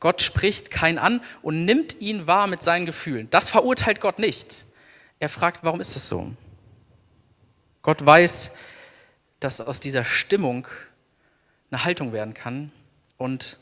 Gott 0.00 0.20
spricht 0.20 0.72
kein 0.72 0.98
an 0.98 1.20
und 1.42 1.64
nimmt 1.64 2.00
ihn 2.00 2.26
wahr 2.26 2.48
mit 2.48 2.64
seinen 2.64 2.86
Gefühlen. 2.86 3.30
Das 3.30 3.48
verurteilt 3.48 4.00
Gott 4.00 4.18
nicht. 4.18 4.66
Er 5.20 5.28
fragt, 5.28 5.62
warum 5.62 5.80
ist 5.80 5.94
es 5.94 6.08
so? 6.08 6.34
Gott 7.82 8.04
weiß, 8.04 8.50
dass 9.38 9.60
aus 9.60 9.78
dieser 9.78 10.04
Stimmung 10.04 10.66
eine 11.70 11.84
Haltung 11.84 12.12
werden 12.12 12.34
kann 12.34 12.72
und 13.16 13.60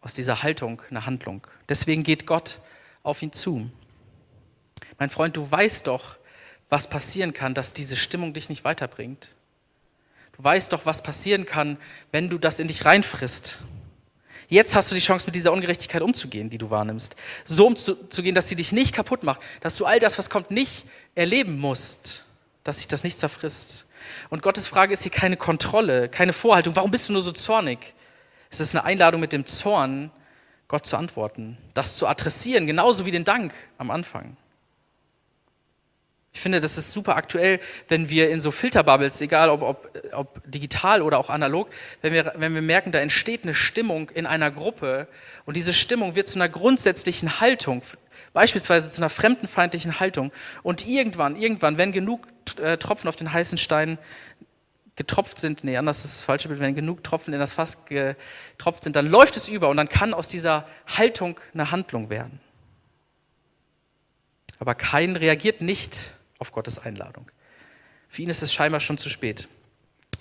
aus 0.00 0.14
dieser 0.14 0.42
Haltung 0.42 0.80
eine 0.88 1.04
Handlung. 1.04 1.46
Deswegen 1.68 2.04
geht 2.04 2.26
Gott 2.26 2.62
auf 3.02 3.20
ihn 3.20 3.34
zu. 3.34 3.70
Mein 4.98 5.10
Freund, 5.10 5.36
du 5.36 5.50
weißt 5.50 5.88
doch, 5.88 6.16
was 6.70 6.88
passieren 6.88 7.34
kann, 7.34 7.52
dass 7.52 7.74
diese 7.74 7.96
Stimmung 7.96 8.32
dich 8.32 8.48
nicht 8.48 8.64
weiterbringt. 8.64 9.34
Weißt 10.42 10.72
doch, 10.72 10.86
was 10.86 11.02
passieren 11.02 11.44
kann, 11.44 11.76
wenn 12.12 12.30
du 12.30 12.38
das 12.38 12.60
in 12.60 12.68
dich 12.68 12.86
reinfrisst. 12.86 13.58
Jetzt 14.48 14.74
hast 14.74 14.90
du 14.90 14.94
die 14.94 15.02
Chance, 15.02 15.26
mit 15.26 15.34
dieser 15.34 15.52
Ungerechtigkeit 15.52 16.00
umzugehen, 16.00 16.48
die 16.48 16.56
du 16.56 16.70
wahrnimmst. 16.70 17.14
So 17.44 17.66
umzugehen, 17.66 18.34
dass 18.34 18.48
sie 18.48 18.56
dich 18.56 18.72
nicht 18.72 18.94
kaputt 18.94 19.22
macht, 19.22 19.40
dass 19.60 19.76
du 19.76 19.84
all 19.84 19.98
das, 19.98 20.18
was 20.18 20.30
kommt, 20.30 20.50
nicht 20.50 20.86
erleben 21.14 21.58
musst, 21.58 22.24
dass 22.64 22.78
sich 22.78 22.88
das 22.88 23.04
nicht 23.04 23.20
zerfrisst. 23.20 23.84
Und 24.30 24.42
Gottes 24.42 24.66
Frage 24.66 24.94
ist 24.94 25.02
hier 25.02 25.12
keine 25.12 25.36
Kontrolle, 25.36 26.08
keine 26.08 26.32
Vorhaltung. 26.32 26.74
Warum 26.74 26.90
bist 26.90 27.10
du 27.10 27.12
nur 27.12 27.22
so 27.22 27.32
zornig? 27.32 27.92
Es 28.48 28.60
ist 28.60 28.74
eine 28.74 28.84
Einladung 28.84 29.20
mit 29.20 29.32
dem 29.32 29.44
Zorn, 29.44 30.10
Gott 30.68 30.86
zu 30.86 30.96
antworten, 30.96 31.58
das 31.74 31.98
zu 31.98 32.06
adressieren, 32.06 32.66
genauso 32.66 33.04
wie 33.04 33.10
den 33.10 33.24
Dank 33.24 33.52
am 33.76 33.90
Anfang. 33.90 34.36
Ich 36.32 36.40
finde, 36.40 36.60
das 36.60 36.78
ist 36.78 36.92
super 36.92 37.16
aktuell, 37.16 37.58
wenn 37.88 38.08
wir 38.08 38.30
in 38.30 38.40
so 38.40 38.50
Filterbubbles, 38.50 39.20
egal 39.20 39.50
ob, 39.50 39.62
ob, 39.62 39.98
ob 40.12 40.42
digital 40.50 41.02
oder 41.02 41.18
auch 41.18 41.28
analog, 41.28 41.68
wenn 42.02 42.12
wir, 42.12 42.32
wenn 42.36 42.54
wir 42.54 42.62
merken, 42.62 42.92
da 42.92 43.00
entsteht 43.00 43.42
eine 43.42 43.54
Stimmung 43.54 44.10
in 44.10 44.26
einer 44.26 44.50
Gruppe 44.50 45.08
und 45.44 45.56
diese 45.56 45.72
Stimmung 45.72 46.14
wird 46.14 46.28
zu 46.28 46.38
einer 46.38 46.48
grundsätzliche 46.48 47.40
Haltung, 47.40 47.82
beispielsweise 48.32 48.92
zu 48.92 49.00
einer 49.00 49.08
fremdenfeindlichen 49.08 49.98
Haltung. 49.98 50.30
Und 50.62 50.86
irgendwann, 50.86 51.34
irgendwann, 51.34 51.78
wenn 51.78 51.90
genug 51.90 52.28
äh, 52.62 52.76
Tropfen 52.76 53.08
auf 53.08 53.16
den 53.16 53.32
heißen 53.32 53.58
Stein 53.58 53.98
getropft 54.94 55.40
sind, 55.40 55.64
nee, 55.64 55.76
anders 55.76 56.04
ist 56.04 56.18
das 56.18 56.24
falsche 56.24 56.48
Bild, 56.48 56.60
wenn 56.60 56.76
genug 56.76 57.02
Tropfen 57.02 57.34
in 57.34 57.40
das 57.40 57.54
Fass 57.54 57.78
getropft 57.86 58.84
sind, 58.84 58.94
dann 58.94 59.06
läuft 59.06 59.36
es 59.36 59.48
über 59.48 59.68
und 59.68 59.78
dann 59.78 59.88
kann 59.88 60.14
aus 60.14 60.28
dieser 60.28 60.68
Haltung 60.86 61.40
eine 61.54 61.72
Handlung 61.72 62.08
werden. 62.08 62.38
Aber 64.60 64.74
kein 64.74 65.16
reagiert 65.16 65.62
nicht 65.62 66.14
auf 66.40 66.50
Gottes 66.50 66.78
Einladung. 66.78 67.30
Für 68.08 68.22
ihn 68.22 68.30
ist 68.30 68.42
es 68.42 68.52
scheinbar 68.52 68.80
schon 68.80 68.98
zu 68.98 69.08
spät. 69.08 69.48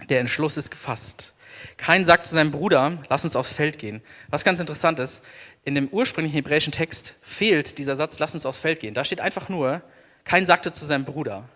Der 0.10 0.20
Entschluss 0.20 0.58
ist 0.58 0.70
gefasst. 0.70 1.34
Kein 1.78 2.06
sagt 2.06 2.28
zu 2.28 2.36
seinem 2.36 2.52
Bruder, 2.52 3.00
lass 3.10 3.24
uns 3.24 3.36
aufs 3.36 3.54
Feld 3.54 3.80
gehen. 3.80 4.02
Was 4.30 4.44
ganz 4.44 4.60
interessant 4.60 5.00
ist, 5.00 5.24
in 5.66 5.76
dem 5.76 5.88
ursprünglichen 5.90 6.36
hebräischen 6.36 6.72
Text 6.72 7.16
fehlt 7.22 7.78
dieser 7.80 7.96
Satz, 7.96 8.20
lass 8.20 8.34
uns 8.34 8.46
aufs 8.46 8.60
Feld 8.60 8.80
gehen. 8.80 8.94
Da 8.94 9.04
steht 9.04 9.20
einfach 9.20 9.50
nur, 9.50 9.82
kein 10.24 10.46
sagte 10.46 10.72
zu 10.72 10.86
seinem 10.86 11.06
Bruder. 11.06 11.50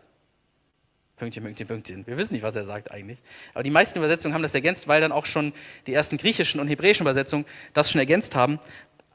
Pünktchen, 1.17 1.43
Pünktchen, 1.43 1.67
Pünktchen. 1.67 2.07
Wir 2.07 2.17
wissen 2.17 2.33
nicht, 2.33 2.43
was 2.43 2.55
er 2.55 2.65
sagt 2.65 2.91
eigentlich. 2.91 3.19
Aber 3.53 3.63
die 3.63 3.69
meisten 3.69 3.97
Übersetzungen 3.99 4.33
haben 4.33 4.41
das 4.41 4.55
ergänzt, 4.55 4.87
weil 4.87 4.99
dann 4.99 5.11
auch 5.11 5.25
schon 5.25 5.53
die 5.85 5.93
ersten 5.93 6.17
griechischen 6.17 6.59
und 6.59 6.67
hebräischen 6.67 7.03
Übersetzungen 7.03 7.45
das 7.73 7.91
schon 7.91 7.99
ergänzt 7.99 8.35
haben. 8.35 8.59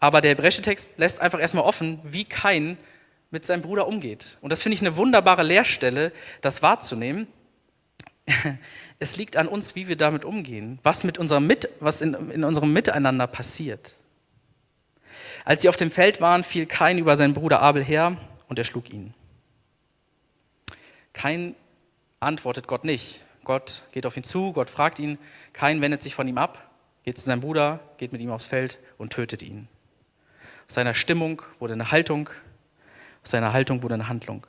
Aber 0.00 0.20
der 0.20 0.30
hebräische 0.30 0.62
Text 0.62 0.92
lässt 0.96 1.20
einfach 1.20 1.40
erstmal 1.40 1.64
offen, 1.64 1.98
wie 2.04 2.24
kein 2.24 2.78
mit 3.30 3.44
seinem 3.44 3.62
Bruder 3.62 3.86
umgeht. 3.86 4.38
Und 4.40 4.50
das 4.50 4.62
finde 4.62 4.74
ich 4.74 4.80
eine 4.80 4.96
wunderbare 4.96 5.42
Lehrstelle, 5.42 6.12
das 6.40 6.62
wahrzunehmen. 6.62 7.26
Es 9.00 9.16
liegt 9.16 9.36
an 9.36 9.46
uns, 9.46 9.76
wie 9.76 9.86
wir 9.86 9.94
damit 9.94 10.24
umgehen, 10.24 10.80
was, 10.82 11.04
mit 11.04 11.18
unserem 11.18 11.46
mit, 11.46 11.68
was 11.78 12.02
in, 12.02 12.14
in 12.32 12.42
unserem 12.42 12.72
Miteinander 12.72 13.28
passiert. 13.28 13.94
Als 15.44 15.62
sie 15.62 15.68
auf 15.68 15.76
dem 15.76 15.92
Feld 15.92 16.20
waren, 16.20 16.42
fiel 16.42 16.66
Kain 16.66 16.98
über 16.98 17.16
seinen 17.16 17.32
Bruder 17.32 17.62
Abel 17.62 17.84
her 17.84 18.16
und 18.48 18.58
er 18.58 18.64
schlug 18.64 18.90
ihn. 18.90 19.14
Kain 21.12 21.54
antwortet 22.18 22.66
Gott 22.66 22.84
nicht. 22.84 23.22
Gott 23.44 23.84
geht 23.92 24.04
auf 24.04 24.16
ihn 24.16 24.24
zu, 24.24 24.52
Gott 24.52 24.68
fragt 24.68 24.98
ihn, 24.98 25.16
Kain 25.52 25.80
wendet 25.80 26.02
sich 26.02 26.14
von 26.14 26.28
ihm 26.28 26.38
ab, 26.38 26.70
geht 27.04 27.18
zu 27.18 27.24
seinem 27.24 27.40
Bruder, 27.40 27.80
geht 27.98 28.12
mit 28.12 28.20
ihm 28.20 28.30
aufs 28.30 28.46
Feld 28.46 28.78
und 28.98 29.12
tötet 29.12 29.42
ihn. 29.42 29.68
Aus 30.66 30.74
seiner 30.74 30.92
Stimmung 30.92 31.40
wurde 31.58 31.72
eine 31.72 31.90
Haltung, 31.90 32.28
aus 33.28 33.32
seiner 33.32 33.52
Haltung 33.52 33.82
wurde 33.82 33.92
eine 33.92 34.08
Handlung. 34.08 34.46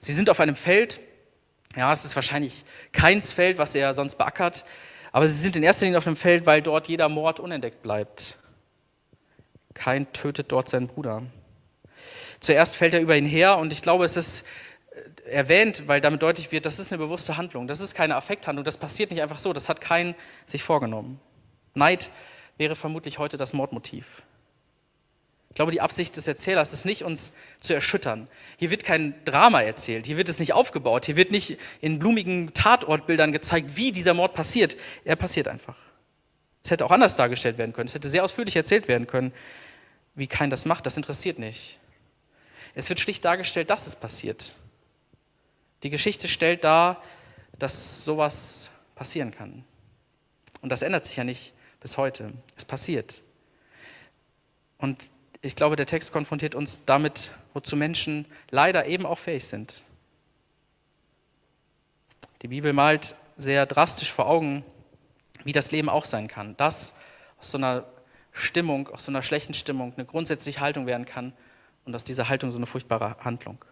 Sie 0.00 0.12
sind 0.12 0.30
auf 0.30 0.40
einem 0.40 0.56
Feld, 0.56 0.98
ja, 1.76 1.92
es 1.92 2.04
ist 2.04 2.16
wahrscheinlich 2.16 2.64
keins 2.90 3.30
Feld, 3.30 3.56
was 3.56 3.76
er 3.76 3.94
sonst 3.94 4.16
beackert, 4.16 4.64
aber 5.12 5.28
sie 5.28 5.38
sind 5.38 5.54
in 5.54 5.62
erster 5.62 5.86
Linie 5.86 5.98
auf 5.98 6.04
dem 6.04 6.16
Feld, 6.16 6.44
weil 6.44 6.60
dort 6.60 6.88
jeder 6.88 7.08
Mord 7.08 7.38
unentdeckt 7.38 7.80
bleibt. 7.80 8.36
Kein 9.74 10.12
tötet 10.12 10.50
dort 10.50 10.68
seinen 10.68 10.88
Bruder. 10.88 11.22
Zuerst 12.40 12.74
fällt 12.74 12.94
er 12.94 13.00
über 13.00 13.16
ihn 13.16 13.26
her 13.26 13.56
und 13.58 13.72
ich 13.72 13.80
glaube, 13.80 14.06
es 14.06 14.16
ist 14.16 14.44
erwähnt, 15.24 15.86
weil 15.86 16.00
damit 16.00 16.20
deutlich 16.20 16.50
wird, 16.50 16.66
das 16.66 16.80
ist 16.80 16.90
eine 16.90 16.98
bewusste 16.98 17.36
Handlung. 17.36 17.68
Das 17.68 17.78
ist 17.78 17.94
keine 17.94 18.16
Affekthandlung. 18.16 18.64
Das 18.64 18.76
passiert 18.76 19.12
nicht 19.12 19.22
einfach 19.22 19.38
so. 19.38 19.52
Das 19.52 19.68
hat 19.68 19.80
kein 19.80 20.16
sich 20.46 20.64
vorgenommen. 20.64 21.20
Neid 21.74 22.10
wäre 22.58 22.74
vermutlich 22.74 23.20
heute 23.20 23.36
das 23.36 23.52
Mordmotiv. 23.52 24.22
Ich 25.52 25.56
glaube, 25.56 25.70
die 25.70 25.82
Absicht 25.82 26.16
des 26.16 26.26
Erzählers 26.26 26.72
ist 26.72 26.86
nicht, 26.86 27.04
uns 27.04 27.34
zu 27.60 27.74
erschüttern. 27.74 28.26
Hier 28.56 28.70
wird 28.70 28.84
kein 28.84 29.22
Drama 29.26 29.60
erzählt, 29.60 30.06
hier 30.06 30.16
wird 30.16 30.30
es 30.30 30.38
nicht 30.38 30.54
aufgebaut, 30.54 31.04
hier 31.04 31.16
wird 31.16 31.30
nicht 31.30 31.58
in 31.82 31.98
blumigen 31.98 32.54
Tatortbildern 32.54 33.32
gezeigt, 33.32 33.76
wie 33.76 33.92
dieser 33.92 34.14
Mord 34.14 34.32
passiert. 34.32 34.78
Er 35.04 35.14
passiert 35.14 35.48
einfach. 35.48 35.76
Es 36.64 36.70
hätte 36.70 36.86
auch 36.86 36.90
anders 36.90 37.16
dargestellt 37.16 37.58
werden 37.58 37.74
können, 37.74 37.86
es 37.86 37.94
hätte 37.94 38.08
sehr 38.08 38.24
ausführlich 38.24 38.56
erzählt 38.56 38.88
werden 38.88 39.06
können, 39.06 39.30
wie 40.14 40.26
kein 40.26 40.48
das 40.48 40.64
macht, 40.64 40.86
das 40.86 40.96
interessiert 40.96 41.38
nicht. 41.38 41.78
Es 42.74 42.88
wird 42.88 43.00
schlicht 43.00 43.22
dargestellt, 43.22 43.68
dass 43.68 43.86
es 43.86 43.94
passiert. 43.94 44.54
Die 45.82 45.90
Geschichte 45.90 46.28
stellt 46.28 46.64
dar, 46.64 47.02
dass 47.58 48.06
sowas 48.06 48.70
passieren 48.94 49.32
kann. 49.32 49.66
Und 50.62 50.70
das 50.70 50.80
ändert 50.80 51.04
sich 51.04 51.16
ja 51.16 51.24
nicht 51.24 51.52
bis 51.78 51.98
heute. 51.98 52.32
Es 52.56 52.64
passiert. 52.64 53.22
Und 54.78 55.10
ich 55.42 55.56
glaube, 55.56 55.74
der 55.74 55.86
Text 55.86 56.12
konfrontiert 56.12 56.54
uns 56.54 56.84
damit, 56.84 57.32
wozu 57.52 57.76
Menschen 57.76 58.26
leider 58.50 58.86
eben 58.86 59.04
auch 59.04 59.18
fähig 59.18 59.44
sind. 59.44 59.82
Die 62.42 62.48
Bibel 62.48 62.72
malt 62.72 63.16
sehr 63.36 63.66
drastisch 63.66 64.12
vor 64.12 64.26
Augen, 64.26 64.64
wie 65.44 65.52
das 65.52 65.72
Leben 65.72 65.88
auch 65.88 66.04
sein 66.04 66.28
kann. 66.28 66.56
Dass 66.56 66.94
aus 67.38 67.50
so 67.50 67.58
einer 67.58 67.84
Stimmung, 68.30 68.88
aus 68.88 69.04
so 69.04 69.12
einer 69.12 69.22
schlechten 69.22 69.52
Stimmung 69.52 69.92
eine 69.96 70.06
grundsätzliche 70.06 70.60
Haltung 70.60 70.86
werden 70.86 71.06
kann 71.06 71.32
und 71.84 71.94
aus 71.94 72.04
dieser 72.04 72.28
Haltung 72.28 72.52
so 72.52 72.58
eine 72.58 72.66
furchtbare 72.66 73.16
Handlung. 73.24 73.64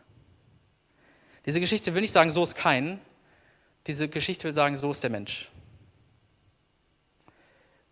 Diese 1.47 1.61
Geschichte 1.61 1.95
will 1.95 2.03
nicht 2.03 2.13
sagen, 2.13 2.33
so 2.33 2.43
ist 2.43 2.57
kein. 2.57 3.01
Diese 3.87 4.09
Geschichte 4.09 4.45
will 4.45 4.55
sagen, 4.55 4.77
so 4.77 4.91
ist 4.91 5.03
der 5.03 5.11
Mensch. 5.11 5.51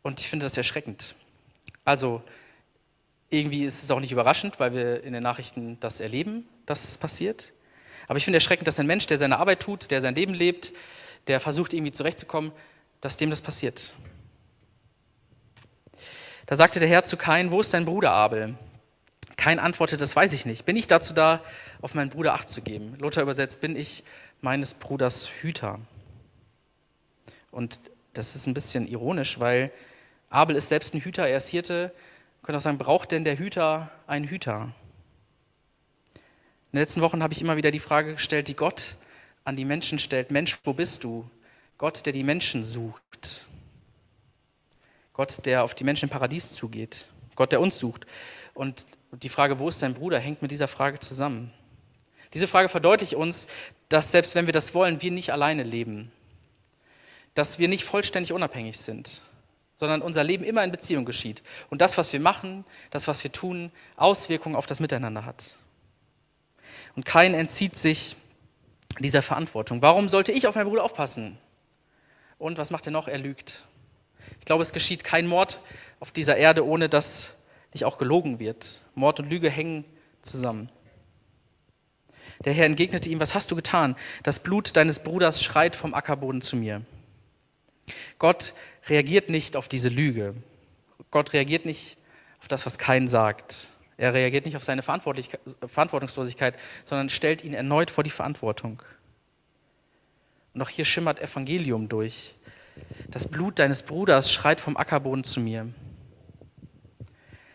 Und 0.03 0.21
ich 0.21 0.29
finde 0.29 0.47
das 0.47 0.57
erschreckend. 0.57 1.15
Also, 1.85 2.23
irgendwie 3.31 3.65
ist 3.65 3.83
es 3.83 3.91
auch 3.91 4.01
nicht 4.01 4.13
überraschend, 4.13 4.59
weil 4.59 4.73
wir 4.73 5.03
in 5.03 5.13
den 5.13 5.23
Nachrichten 5.23 5.79
das 5.81 6.01
erleben, 6.01 6.49
dass 6.67 6.85
es 6.85 6.99
passiert. 6.99 7.53
Aber 8.07 8.17
ich 8.17 8.25
finde 8.25 8.39
erschreckend, 8.39 8.67
dass 8.67 8.81
ein 8.81 8.87
Mensch, 8.87 9.07
der 9.07 9.19
seine 9.19 9.39
Arbeit 9.39 9.61
tut, 9.61 9.91
der 9.91 10.01
sein 10.01 10.15
Leben 10.15 10.33
lebt, 10.33 10.73
der 11.27 11.41
versucht 11.41 11.75
irgendwie 11.75 11.93
zurechtzukommen, 11.93 12.53
dass 13.01 13.17
dem 13.17 13.31
das 13.31 13.43
passiert. 13.43 13.95
Da 16.47 16.57
sagte 16.57 16.81
der 16.81 16.89
Herr 16.89 17.05
zu 17.05 17.19
Kain, 17.19 17.51
wo 17.51 17.61
ist 17.61 17.75
dein 17.75 17.85
Bruder 17.85 18.13
Abel? 18.13 18.55
Kain 19.37 19.59
antwortet, 19.59 20.01
das 20.01 20.17
weiß 20.17 20.33
ich 20.33 20.47
nicht. 20.47 20.65
Bin 20.65 20.77
ich 20.77 20.87
dazu 20.87 21.13
da, 21.13 21.43
auf 21.83 21.95
meinen 21.95 22.09
Bruder 22.09 22.33
Acht 22.33 22.51
zu 22.51 22.63
geben? 22.63 22.97
Luther 22.99 23.23
übersetzt, 23.23 23.61
bin 23.61 23.77
ich 23.77 24.03
meines 24.41 24.73
Bruders 24.73 25.29
Hüter? 25.29 25.79
Und 27.51 27.79
das 28.15 28.35
ist 28.35 28.47
ein 28.47 28.55
bisschen 28.55 28.89
ironisch, 28.89 29.39
weil 29.39 29.71
Abel 30.31 30.57
ist 30.57 30.71
selbst 30.71 30.95
ein 30.95 31.01
Hüter, 31.01 31.29
er 31.29 31.37
ist 31.37 31.49
Hirte. 31.49 31.93
Könnte 32.49 32.57
auch 32.57 32.63
sagen, 32.63 32.79
braucht 32.79 33.13
denn 33.13 33.25
der 33.25 33.39
Hüter 33.39 33.91
einen 34.07 34.27
Hüter? 34.27 34.73
In 36.15 36.23
den 36.73 36.81
letzten 36.81 37.03
Wochen 37.03 37.23
habe 37.23 37.35
ich 37.35 37.43
immer 37.43 37.59
wieder 37.59 37.71
die 37.71 37.79
Frage 37.79 38.15
gestellt, 38.15 38.49
die 38.49 38.57
Gott 38.57 38.97
an 39.45 39.55
die 39.55 39.67
Menschen 39.67 39.99
stellt. 39.99 40.31
Mensch, 40.31 40.59
wo 40.65 40.73
bist 40.73 41.05
du? 41.05 41.29
Gott, 41.77 42.07
der 42.07 42.15
die 42.15 42.23
Menschen 42.23 42.65
sucht. 42.65 43.45
Gott, 45.13 45.45
der 45.45 45.63
auf 45.63 45.75
die 45.75 45.85
Menschen 45.85 46.07
im 46.07 46.11
Paradies 46.11 46.55
zugeht. 46.55 47.05
Gott, 47.35 47.53
der 47.53 47.61
uns 47.61 47.79
sucht. 47.79 48.07
Und 48.55 48.87
die 49.13 49.29
Frage, 49.29 49.59
wo 49.59 49.69
ist 49.69 49.83
dein 49.83 49.93
Bruder, 49.93 50.19
hängt 50.19 50.41
mit 50.41 50.51
dieser 50.51 50.69
Frage 50.69 51.01
zusammen. 51.01 51.53
Diese 52.33 52.49
Frage 52.49 52.71
verdeutlicht 52.71 53.13
uns, 53.13 53.47
dass 53.91 54.11
selbst 54.11 54.35
wenn 54.35 54.47
wir 54.47 54.55
das 54.55 54.73
wollen, 54.73 55.03
wir 55.03 55.11
nicht 55.11 55.35
alleine 55.35 55.65
leben. 55.65 56.11
Dass 57.35 57.59
wir 57.59 57.69
nicht 57.69 57.85
vollständig 57.85 58.33
unabhängig 58.33 58.79
sind, 58.79 59.21
sondern 59.79 60.03
unser 60.03 60.25
Leben 60.25 60.45
immer 60.45 60.65
in 60.65 60.71
Beziehung 60.71 61.05
geschieht. 61.05 61.43
Und 61.71 61.81
das, 61.81 61.99
was 61.99 62.13
wir 62.13 62.21
machen, 62.21 62.65
das, 62.91 63.09
was 63.09 63.23
wir 63.23 63.33
tun, 63.33 63.71
Auswirkungen 63.97 64.57
auf 64.57 64.67
das 64.67 64.81
Miteinander 64.81 65.25
hat. 65.25 65.57
Und 66.97 67.05
kein 67.05 67.35
entzieht 67.35 67.77
sich 67.77 68.17
dieser 68.99 69.23
Verantwortung. 69.23 69.83
Warum 69.83 70.09
sollte 70.09 70.33
ich 70.33 70.47
auf 70.47 70.57
meinen 70.57 70.69
Bruder 70.69 70.83
aufpassen? 70.83 71.39
Und 72.39 72.59
was 72.59 72.71
macht 72.71 72.87
er 72.87 72.93
noch? 72.93 73.09
Er 73.09 73.19
lügt. 73.19 73.65
Ich 74.41 74.47
glaube, 74.47 74.63
es 74.63 74.73
geschieht 74.73 75.05
kein 75.05 75.27
Mord 75.27 75.61
auf 76.01 76.11
dieser 76.11 76.37
Erde, 76.37 76.67
ohne 76.67 76.89
dass 76.89 77.35
nicht 77.73 77.85
auch 77.85 77.99
gelogen 77.99 78.39
wird. 78.39 78.81
Mord 78.95 79.21
und 79.21 79.31
Lüge 79.31 79.51
hängen 79.51 79.85
zusammen. 80.23 80.71
Der 82.45 82.53
Herr 82.53 82.67
entgegnete 82.67 83.09
ihm, 83.09 83.21
was 83.21 83.35
hast 83.35 83.51
du 83.51 83.57
getan? 83.57 83.97
Das 84.23 84.41
Blut 84.41 84.77
deines 84.77 85.01
Bruders 85.01 85.43
schreit 85.43 85.75
vom 85.75 85.95
Ackerboden 85.95 86.43
zu 86.43 86.57
mir. 86.57 86.83
Gott 88.19 88.55
reagiert 88.89 89.31
nicht 89.31 89.57
auf 89.57 89.69
diese 89.69 89.89
Lüge. 89.89 90.35
Gott 91.11 91.33
reagiert 91.33 91.65
nicht 91.65 91.97
auf 92.41 92.49
das, 92.49 92.67
was 92.67 92.79
kein 92.79 93.09
sagt. 93.09 93.69
Er 93.97 94.15
reagiert 94.15 94.45
nicht 94.45 94.57
auf 94.57 94.65
seine 94.65 94.83
Verantwortungslosigkeit, 94.83 96.55
sondern 96.85 97.09
stellt 97.09 97.43
ihn 97.43 97.55
erneut 97.55 97.91
vor 97.91 98.05
die 98.05 98.11
Verantwortung. 98.11 98.83
Und 100.55 100.63
auch 100.63 100.69
hier 100.69 100.85
schimmert 100.85 101.21
Evangelium 101.21 101.89
durch. 101.89 102.35
Das 103.09 103.27
Blut 103.27 103.59
deines 103.59 103.83
Bruders 103.83 104.33
schreit 104.33 104.61
vom 104.61 104.77
Ackerboden 104.77 105.25
zu 105.25 105.41
mir. 105.41 105.69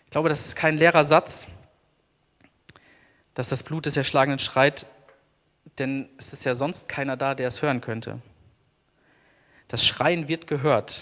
Ich 0.06 0.12
glaube, 0.12 0.30
das 0.30 0.46
ist 0.46 0.56
kein 0.56 0.78
leerer 0.78 1.06
Satz, 1.06 1.48
dass 3.34 3.50
das 3.50 3.64
Blut 3.64 3.86
des 3.86 3.98
Erschlagenen 3.98 4.40
schreit, 4.40 4.86
denn 5.80 6.10
es 6.18 6.34
ist 6.34 6.44
ja 6.46 6.56
sonst 6.56 6.88
keiner 6.88 7.18
da, 7.18 7.36
der 7.36 7.48
es 7.48 7.62
hören 7.62 7.82
könnte. 7.82 8.22
Das 9.74 9.88
Schreien 9.88 10.28
wird 10.28 10.46
gehört. 10.46 11.02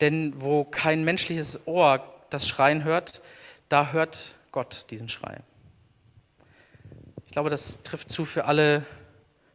Denn 0.00 0.40
wo 0.40 0.64
kein 0.64 1.04
menschliches 1.04 1.66
Ohr 1.66 2.02
das 2.30 2.48
Schreien 2.48 2.82
hört, 2.82 3.20
da 3.68 3.92
hört 3.92 4.36
Gott 4.52 4.86
diesen 4.88 5.10
Schrei. 5.10 5.42
Ich 7.26 7.32
glaube, 7.32 7.50
das 7.50 7.82
trifft 7.82 8.10
zu 8.10 8.24
für 8.24 8.46
alle 8.46 8.86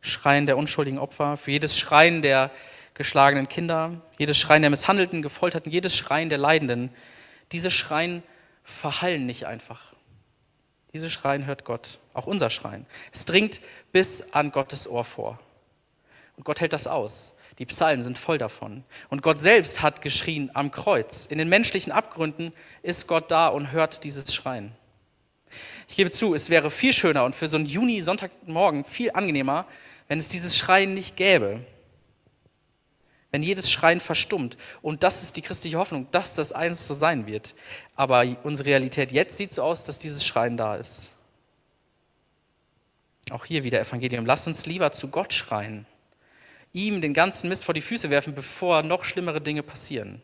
Schreien 0.02 0.46
der 0.46 0.58
unschuldigen 0.58 1.00
Opfer, 1.00 1.38
für 1.38 1.50
jedes 1.50 1.76
Schreien 1.76 2.22
der 2.22 2.52
geschlagenen 2.94 3.48
Kinder, 3.48 4.00
jedes 4.20 4.38
Schreien 4.38 4.62
der 4.62 4.70
Misshandelten, 4.70 5.24
Gefolterten, 5.24 5.72
jedes 5.72 5.98
Schreien 5.98 6.30
der 6.30 6.38
Leidenden. 6.38 6.92
Diese 7.52 7.72
Schreien 7.72 8.22
verhallen 8.64 9.26
nicht 9.26 9.48
einfach. 9.48 9.96
Diese 10.94 11.10
Schreien 11.10 11.48
hört 11.48 11.66
Gott, 11.66 11.98
auch 12.14 12.28
unser 12.28 12.52
Schreien. 12.52 12.86
Es 13.12 13.26
dringt 13.26 13.60
bis 13.92 14.22
an 14.34 14.52
Gottes 14.52 14.88
Ohr 14.88 15.04
vor. 15.04 15.40
Und 16.38 16.44
Gott 16.44 16.62
hält 16.62 16.74
das 16.74 16.86
aus. 16.86 17.35
Die 17.60 17.66
Psalmen 17.66 18.04
sind 18.04 18.18
voll 18.18 18.38
davon. 18.38 18.84
Und 19.10 19.22
Gott 19.22 19.40
selbst 19.40 19.82
hat 19.82 20.02
geschrien 20.02 20.52
am 20.54 20.72
Kreuz. 20.72 21.26
In 21.26 21.38
den 21.38 21.48
menschlichen 21.48 21.92
Abgründen 21.92 22.52
ist 22.84 23.08
Gott 23.08 23.32
da 23.32 23.48
und 23.48 23.72
hört 23.72 24.04
dieses 24.04 24.34
Schreien. 24.34 24.74
Ich 25.88 25.96
gebe 25.96 26.12
zu, 26.12 26.34
es 26.34 26.50
wäre 26.50 26.70
viel 26.70 26.92
schöner 26.92 27.24
und 27.24 27.34
für 27.34 27.48
so 27.48 27.58
einen 27.58 27.66
Juni-Sonntagmorgen 27.66 28.84
viel 28.84 29.12
angenehmer, 29.12 29.66
wenn 30.08 30.20
es 30.20 30.28
dieses 30.28 30.58
Schreien 30.58 30.94
nicht 30.94 31.16
gäbe. 31.16 31.62
wenn 33.36 33.44
jedes 33.44 33.70
Schreien 33.70 34.00
verstummt. 34.00 34.56
Und 34.82 35.04
das 35.04 35.22
ist 35.22 35.36
die 35.36 35.42
christliche 35.42 35.78
Hoffnung, 35.78 36.08
dass 36.12 36.36
das 36.36 36.54
eins 36.54 36.88
so 36.88 36.94
sein 36.94 37.28
wird. 37.28 37.54
Aber 37.98 38.26
unsere 38.44 38.70
Realität 38.70 39.12
jetzt 39.12 39.36
sieht 39.36 39.52
so 39.52 39.62
aus, 39.62 39.84
dass 39.84 40.00
dieses 40.00 40.26
Schreien 40.26 40.56
da 40.56 40.78
ist. 40.78 41.12
Auch 43.32 43.44
hier 43.44 43.66
wieder 43.66 43.82
Evangelium. 43.82 44.26
Lasst 44.26 44.48
uns 44.48 44.66
lieber 44.66 44.94
zu 44.94 45.10
Gott 45.10 45.34
schreien, 45.34 45.86
ihm 46.76 47.00
den 47.02 47.14
ganzen 47.14 47.48
Mist 47.50 47.64
vor 47.64 47.74
die 47.74 47.82
Füße 47.82 48.10
werfen, 48.10 48.36
bevor 48.36 48.84
noch 48.84 49.06
schlimmere 49.06 49.42
Dinge 49.42 49.64
passieren. 49.64 50.22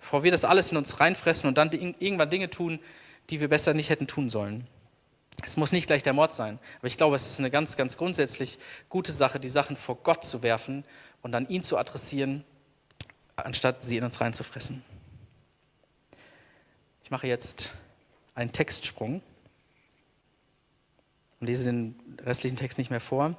Bevor 0.00 0.22
wir 0.22 0.30
das 0.30 0.44
alles 0.44 0.70
in 0.70 0.76
uns 0.76 1.00
reinfressen 1.00 1.48
und 1.48 1.58
dann 1.58 1.72
irgendwann 1.72 2.30
Dinge 2.30 2.48
tun, 2.48 2.78
die 3.28 3.40
wir 3.40 3.48
besser 3.48 3.74
nicht 3.74 3.90
hätten 3.90 4.06
tun 4.06 4.30
sollen. 4.30 4.66
Es 5.44 5.56
muss 5.56 5.72
nicht 5.72 5.88
gleich 5.88 6.04
der 6.04 6.12
Mord 6.12 6.32
sein, 6.32 6.58
aber 6.78 6.86
ich 6.86 6.96
glaube, 6.96 7.16
es 7.16 7.26
ist 7.26 7.40
eine 7.40 7.50
ganz, 7.50 7.76
ganz 7.76 7.98
grundsätzlich 7.98 8.58
gute 8.88 9.12
Sache, 9.12 9.40
die 9.40 9.48
Sachen 9.48 9.76
vor 9.76 9.96
Gott 9.96 10.24
zu 10.24 10.42
werfen 10.42 10.84
und 11.20 11.32
dann 11.32 11.48
ihn 11.48 11.62
zu 11.62 11.76
adressieren, 11.76 12.44
anstatt 13.34 13.82
sie 13.82 13.96
in 13.96 14.04
uns 14.04 14.20
reinzufressen. 14.20 14.82
Ich 17.02 17.10
mache 17.10 17.26
jetzt 17.26 17.74
einen 18.34 18.52
Textsprung 18.52 19.20
und 21.40 21.46
lese 21.46 21.66
den 21.66 21.98
restlichen 22.22 22.56
Text 22.56 22.78
nicht 22.78 22.90
mehr 22.90 23.00
vor, 23.00 23.36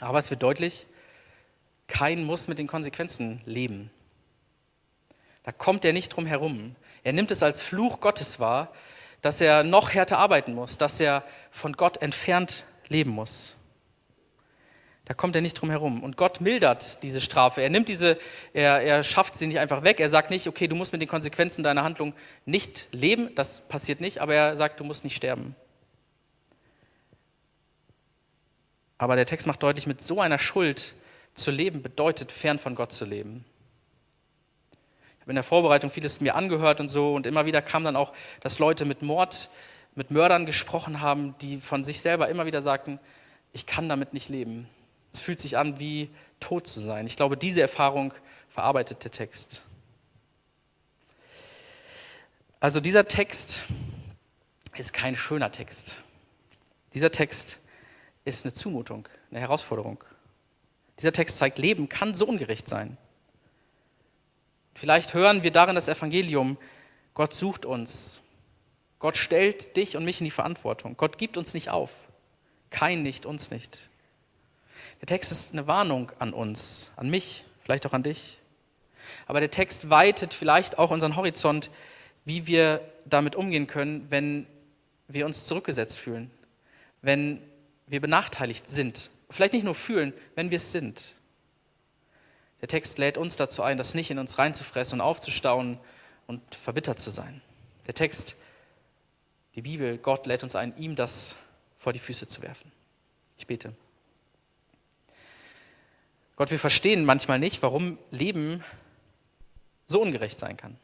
aber 0.00 0.18
es 0.18 0.30
wird 0.30 0.42
deutlich, 0.42 0.86
kein 1.86 2.24
muss 2.24 2.48
mit 2.48 2.58
den 2.58 2.66
Konsequenzen 2.66 3.40
leben. 3.44 3.90
Da 5.42 5.52
kommt 5.52 5.84
er 5.84 5.92
nicht 5.92 6.08
drum 6.10 6.26
herum. 6.26 6.74
Er 7.02 7.12
nimmt 7.12 7.30
es 7.30 7.42
als 7.42 7.60
Fluch 7.60 8.00
Gottes 8.00 8.40
wahr, 8.40 8.72
dass 9.20 9.40
er 9.40 9.62
noch 9.62 9.92
härter 9.92 10.18
arbeiten 10.18 10.54
muss, 10.54 10.78
dass 10.78 11.00
er 11.00 11.22
von 11.50 11.74
Gott 11.74 11.98
entfernt 11.98 12.64
leben 12.88 13.10
muss. 13.10 13.56
Da 15.04 15.12
kommt 15.12 15.36
er 15.36 15.42
nicht 15.42 15.54
drum 15.54 15.68
herum. 15.68 16.02
Und 16.02 16.16
Gott 16.16 16.40
mildert 16.40 17.02
diese 17.02 17.20
Strafe. 17.20 17.60
Er 17.60 17.68
nimmt 17.68 17.88
diese, 17.88 18.18
er, 18.54 18.80
er 18.80 19.02
schafft 19.02 19.36
sie 19.36 19.46
nicht 19.46 19.58
einfach 19.58 19.82
weg. 19.82 20.00
Er 20.00 20.08
sagt 20.08 20.30
nicht, 20.30 20.48
okay, 20.48 20.66
du 20.66 20.76
musst 20.76 20.92
mit 20.92 21.02
den 21.02 21.08
Konsequenzen 21.08 21.62
deiner 21.62 21.84
Handlung 21.84 22.14
nicht 22.46 22.88
leben. 22.90 23.34
Das 23.34 23.60
passiert 23.68 24.00
nicht. 24.00 24.18
Aber 24.22 24.34
er 24.34 24.56
sagt, 24.56 24.80
du 24.80 24.84
musst 24.84 25.04
nicht 25.04 25.14
sterben. 25.14 25.54
Aber 28.96 29.16
der 29.16 29.26
Text 29.26 29.46
macht 29.46 29.62
deutlich, 29.62 29.86
mit 29.86 30.02
so 30.02 30.22
einer 30.22 30.38
Schuld 30.38 30.94
zu 31.34 31.50
leben 31.50 31.82
bedeutet, 31.82 32.32
fern 32.32 32.58
von 32.58 32.74
Gott 32.74 32.92
zu 32.92 33.04
leben 33.04 33.44
habe 35.24 35.32
in 35.32 35.36
der 35.36 35.42
Vorbereitung 35.42 35.88
vieles 35.88 36.20
mir 36.20 36.34
angehört 36.34 36.80
und 36.80 36.88
so 36.88 37.14
und 37.14 37.24
immer 37.24 37.46
wieder 37.46 37.62
kam 37.62 37.82
dann 37.82 37.96
auch, 37.96 38.12
dass 38.42 38.58
Leute 38.58 38.84
mit 38.84 39.00
Mord, 39.00 39.48
mit 39.94 40.10
Mördern 40.10 40.44
gesprochen 40.44 41.00
haben, 41.00 41.34
die 41.38 41.60
von 41.60 41.82
sich 41.82 42.02
selber 42.02 42.28
immer 42.28 42.44
wieder 42.44 42.60
sagten, 42.60 43.00
ich 43.54 43.64
kann 43.64 43.88
damit 43.88 44.12
nicht 44.12 44.28
leben. 44.28 44.68
Es 45.14 45.20
fühlt 45.20 45.40
sich 45.40 45.56
an, 45.56 45.80
wie 45.80 46.10
tot 46.40 46.66
zu 46.66 46.78
sein. 46.78 47.06
Ich 47.06 47.16
glaube, 47.16 47.38
diese 47.38 47.62
Erfahrung 47.62 48.12
verarbeitet 48.50 49.02
der 49.02 49.12
Text. 49.12 49.62
Also 52.60 52.80
dieser 52.80 53.08
Text 53.08 53.62
ist 54.76 54.92
kein 54.92 55.16
schöner 55.16 55.50
Text. 55.50 56.02
Dieser 56.92 57.10
Text 57.10 57.60
ist 58.26 58.44
eine 58.44 58.52
Zumutung, 58.52 59.08
eine 59.30 59.40
Herausforderung. 59.40 60.04
Dieser 60.98 61.12
Text 61.12 61.38
zeigt, 61.38 61.58
Leben 61.58 61.88
kann 61.88 62.14
so 62.14 62.26
ungerecht 62.26 62.68
sein. 62.68 62.96
Vielleicht 64.74 65.14
hören 65.14 65.42
wir 65.42 65.50
darin 65.50 65.74
das 65.74 65.88
Evangelium, 65.88 66.58
Gott 67.14 67.34
sucht 67.34 67.64
uns. 67.64 68.20
Gott 68.98 69.16
stellt 69.16 69.76
dich 69.76 69.96
und 69.96 70.04
mich 70.04 70.20
in 70.20 70.24
die 70.24 70.30
Verantwortung. 70.30 70.96
Gott 70.96 71.18
gibt 71.18 71.36
uns 71.36 71.54
nicht 71.54 71.70
auf. 71.70 71.90
Kein 72.70 73.02
nicht, 73.02 73.26
uns 73.26 73.50
nicht. 73.50 73.78
Der 75.00 75.06
Text 75.06 75.30
ist 75.30 75.52
eine 75.52 75.66
Warnung 75.66 76.10
an 76.18 76.32
uns, 76.32 76.90
an 76.96 77.10
mich, 77.10 77.44
vielleicht 77.62 77.86
auch 77.86 77.92
an 77.92 78.02
dich. 78.02 78.38
Aber 79.26 79.40
der 79.40 79.50
Text 79.50 79.90
weitet 79.90 80.34
vielleicht 80.34 80.78
auch 80.78 80.90
unseren 80.90 81.16
Horizont, 81.16 81.70
wie 82.24 82.46
wir 82.46 82.80
damit 83.04 83.36
umgehen 83.36 83.66
können, 83.66 84.06
wenn 84.10 84.46
wir 85.08 85.26
uns 85.26 85.46
zurückgesetzt 85.46 85.98
fühlen, 85.98 86.30
wenn 87.02 87.42
wir 87.86 88.00
benachteiligt 88.00 88.68
sind. 88.68 89.10
Vielleicht 89.34 89.52
nicht 89.52 89.64
nur 89.64 89.74
fühlen, 89.74 90.14
wenn 90.36 90.50
wir 90.50 90.56
es 90.56 90.70
sind. 90.70 91.02
Der 92.60 92.68
Text 92.68 92.98
lädt 92.98 93.18
uns 93.18 93.34
dazu 93.34 93.64
ein, 93.64 93.76
das 93.76 93.94
nicht 93.94 94.12
in 94.12 94.20
uns 94.20 94.38
reinzufressen 94.38 95.00
und 95.00 95.04
aufzustauen 95.04 95.80
und 96.28 96.54
verbittert 96.54 97.00
zu 97.00 97.10
sein. 97.10 97.42
Der 97.88 97.94
Text, 97.94 98.36
die 99.56 99.62
Bibel, 99.62 99.98
Gott 99.98 100.26
lädt 100.26 100.44
uns 100.44 100.54
ein, 100.54 100.72
ihm 100.76 100.94
das 100.94 101.36
vor 101.78 101.92
die 101.92 101.98
Füße 101.98 102.28
zu 102.28 102.42
werfen. 102.42 102.70
Ich 103.36 103.48
bete. 103.48 103.74
Gott, 106.36 106.52
wir 106.52 106.60
verstehen 106.60 107.04
manchmal 107.04 107.40
nicht, 107.40 107.60
warum 107.60 107.98
Leben 108.12 108.62
so 109.88 110.00
ungerecht 110.00 110.38
sein 110.38 110.56
kann. 110.56 110.76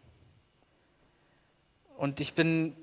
Und 1.96 2.18
ich 2.18 2.34
bin 2.34 2.76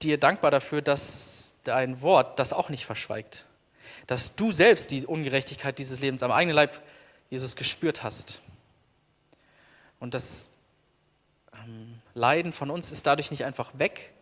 dir 0.00 0.16
dankbar 0.16 0.50
dafür, 0.50 0.80
dass 0.80 1.52
dein 1.64 2.00
Wort 2.00 2.38
das 2.38 2.54
auch 2.54 2.70
nicht 2.70 2.86
verschweigt. 2.86 3.44
Dass 4.08 4.34
du 4.34 4.50
selbst 4.50 4.90
die 4.90 5.06
Ungerechtigkeit 5.06 5.78
dieses 5.78 6.00
Lebens 6.00 6.24
am 6.24 6.32
eigenen 6.32 6.56
Leib 6.56 6.82
Jesus 7.30 7.54
gespürt 7.54 8.02
hast. 8.02 8.40
Und 10.00 10.14
das 10.14 10.48
ähm, 11.52 12.00
Leiden 12.14 12.52
von 12.52 12.70
uns 12.70 12.90
ist 12.90 13.06
dadurch 13.06 13.30
nicht 13.30 13.44
einfach 13.44 13.78
weg. 13.78 14.12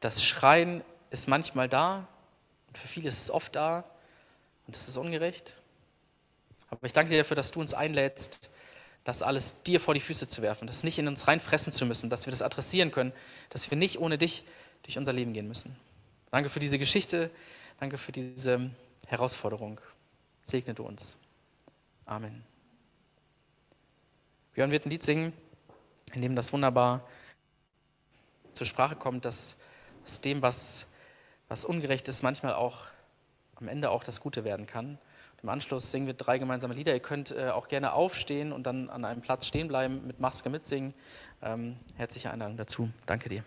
Das 0.00 0.24
Schreien 0.24 0.82
ist 1.10 1.28
manchmal 1.28 1.68
da 1.68 2.08
und 2.68 2.78
für 2.78 2.88
viele 2.88 3.08
ist 3.08 3.22
es 3.22 3.30
oft 3.30 3.54
da 3.54 3.84
und 4.66 4.74
es 4.74 4.88
ist 4.88 4.96
ungerecht. 4.96 5.56
Aber 6.70 6.84
ich 6.86 6.92
danke 6.92 7.10
dir 7.10 7.18
dafür, 7.18 7.36
dass 7.36 7.50
du 7.50 7.60
uns 7.60 7.74
einlädst, 7.74 8.50
das 9.04 9.22
alles 9.22 9.62
dir 9.62 9.78
vor 9.78 9.94
die 9.94 10.00
Füße 10.00 10.26
zu 10.28 10.42
werfen, 10.42 10.66
das 10.66 10.82
nicht 10.82 10.98
in 10.98 11.06
uns 11.06 11.28
reinfressen 11.28 11.72
zu 11.72 11.86
müssen, 11.86 12.10
dass 12.10 12.26
wir 12.26 12.32
das 12.32 12.42
adressieren 12.42 12.90
können, 12.90 13.12
dass 13.50 13.70
wir 13.70 13.78
nicht 13.78 14.00
ohne 14.00 14.18
dich 14.18 14.44
durch 14.82 14.98
unser 14.98 15.12
Leben 15.12 15.32
gehen 15.32 15.46
müssen. 15.46 15.76
Danke 16.32 16.48
für 16.48 16.58
diese 16.58 16.78
Geschichte, 16.78 17.30
danke 17.78 17.98
für 17.98 18.12
diese 18.12 18.70
Herausforderung. 19.06 19.80
Segne 20.44 20.74
du 20.74 20.84
uns. 20.84 21.16
Amen. 22.04 22.44
Björn 24.52 24.70
wird 24.70 24.86
ein 24.86 24.90
Lied 24.90 25.02
singen, 25.02 25.32
in 26.14 26.22
dem 26.22 26.36
das 26.36 26.52
wunderbar 26.52 27.06
zur 28.54 28.66
Sprache 28.66 28.96
kommt, 28.96 29.24
dass 29.24 29.56
aus 30.04 30.20
dem, 30.20 30.40
was, 30.40 30.86
was 31.48 31.64
ungerecht 31.64 32.08
ist, 32.08 32.22
manchmal 32.22 32.54
auch 32.54 32.86
am 33.56 33.68
Ende 33.68 33.90
auch 33.90 34.04
das 34.04 34.20
Gute 34.20 34.44
werden 34.44 34.66
kann. 34.66 34.98
Im 35.42 35.48
Anschluss 35.48 35.90
singen 35.90 36.06
wir 36.06 36.14
drei 36.14 36.38
gemeinsame 36.38 36.74
Lieder. 36.74 36.94
Ihr 36.94 37.00
könnt 37.00 37.30
äh, 37.30 37.50
auch 37.50 37.68
gerne 37.68 37.92
aufstehen 37.92 38.52
und 38.52 38.64
dann 38.64 38.88
an 38.88 39.04
einem 39.04 39.20
Platz 39.20 39.46
stehen 39.46 39.68
bleiben, 39.68 40.06
mit 40.06 40.18
Maske 40.20 40.48
mitsingen. 40.48 40.94
Ähm, 41.42 41.76
herzliche 41.96 42.30
Einladung 42.30 42.56
dazu. 42.56 42.90
Danke 43.04 43.28
dir. 43.28 43.44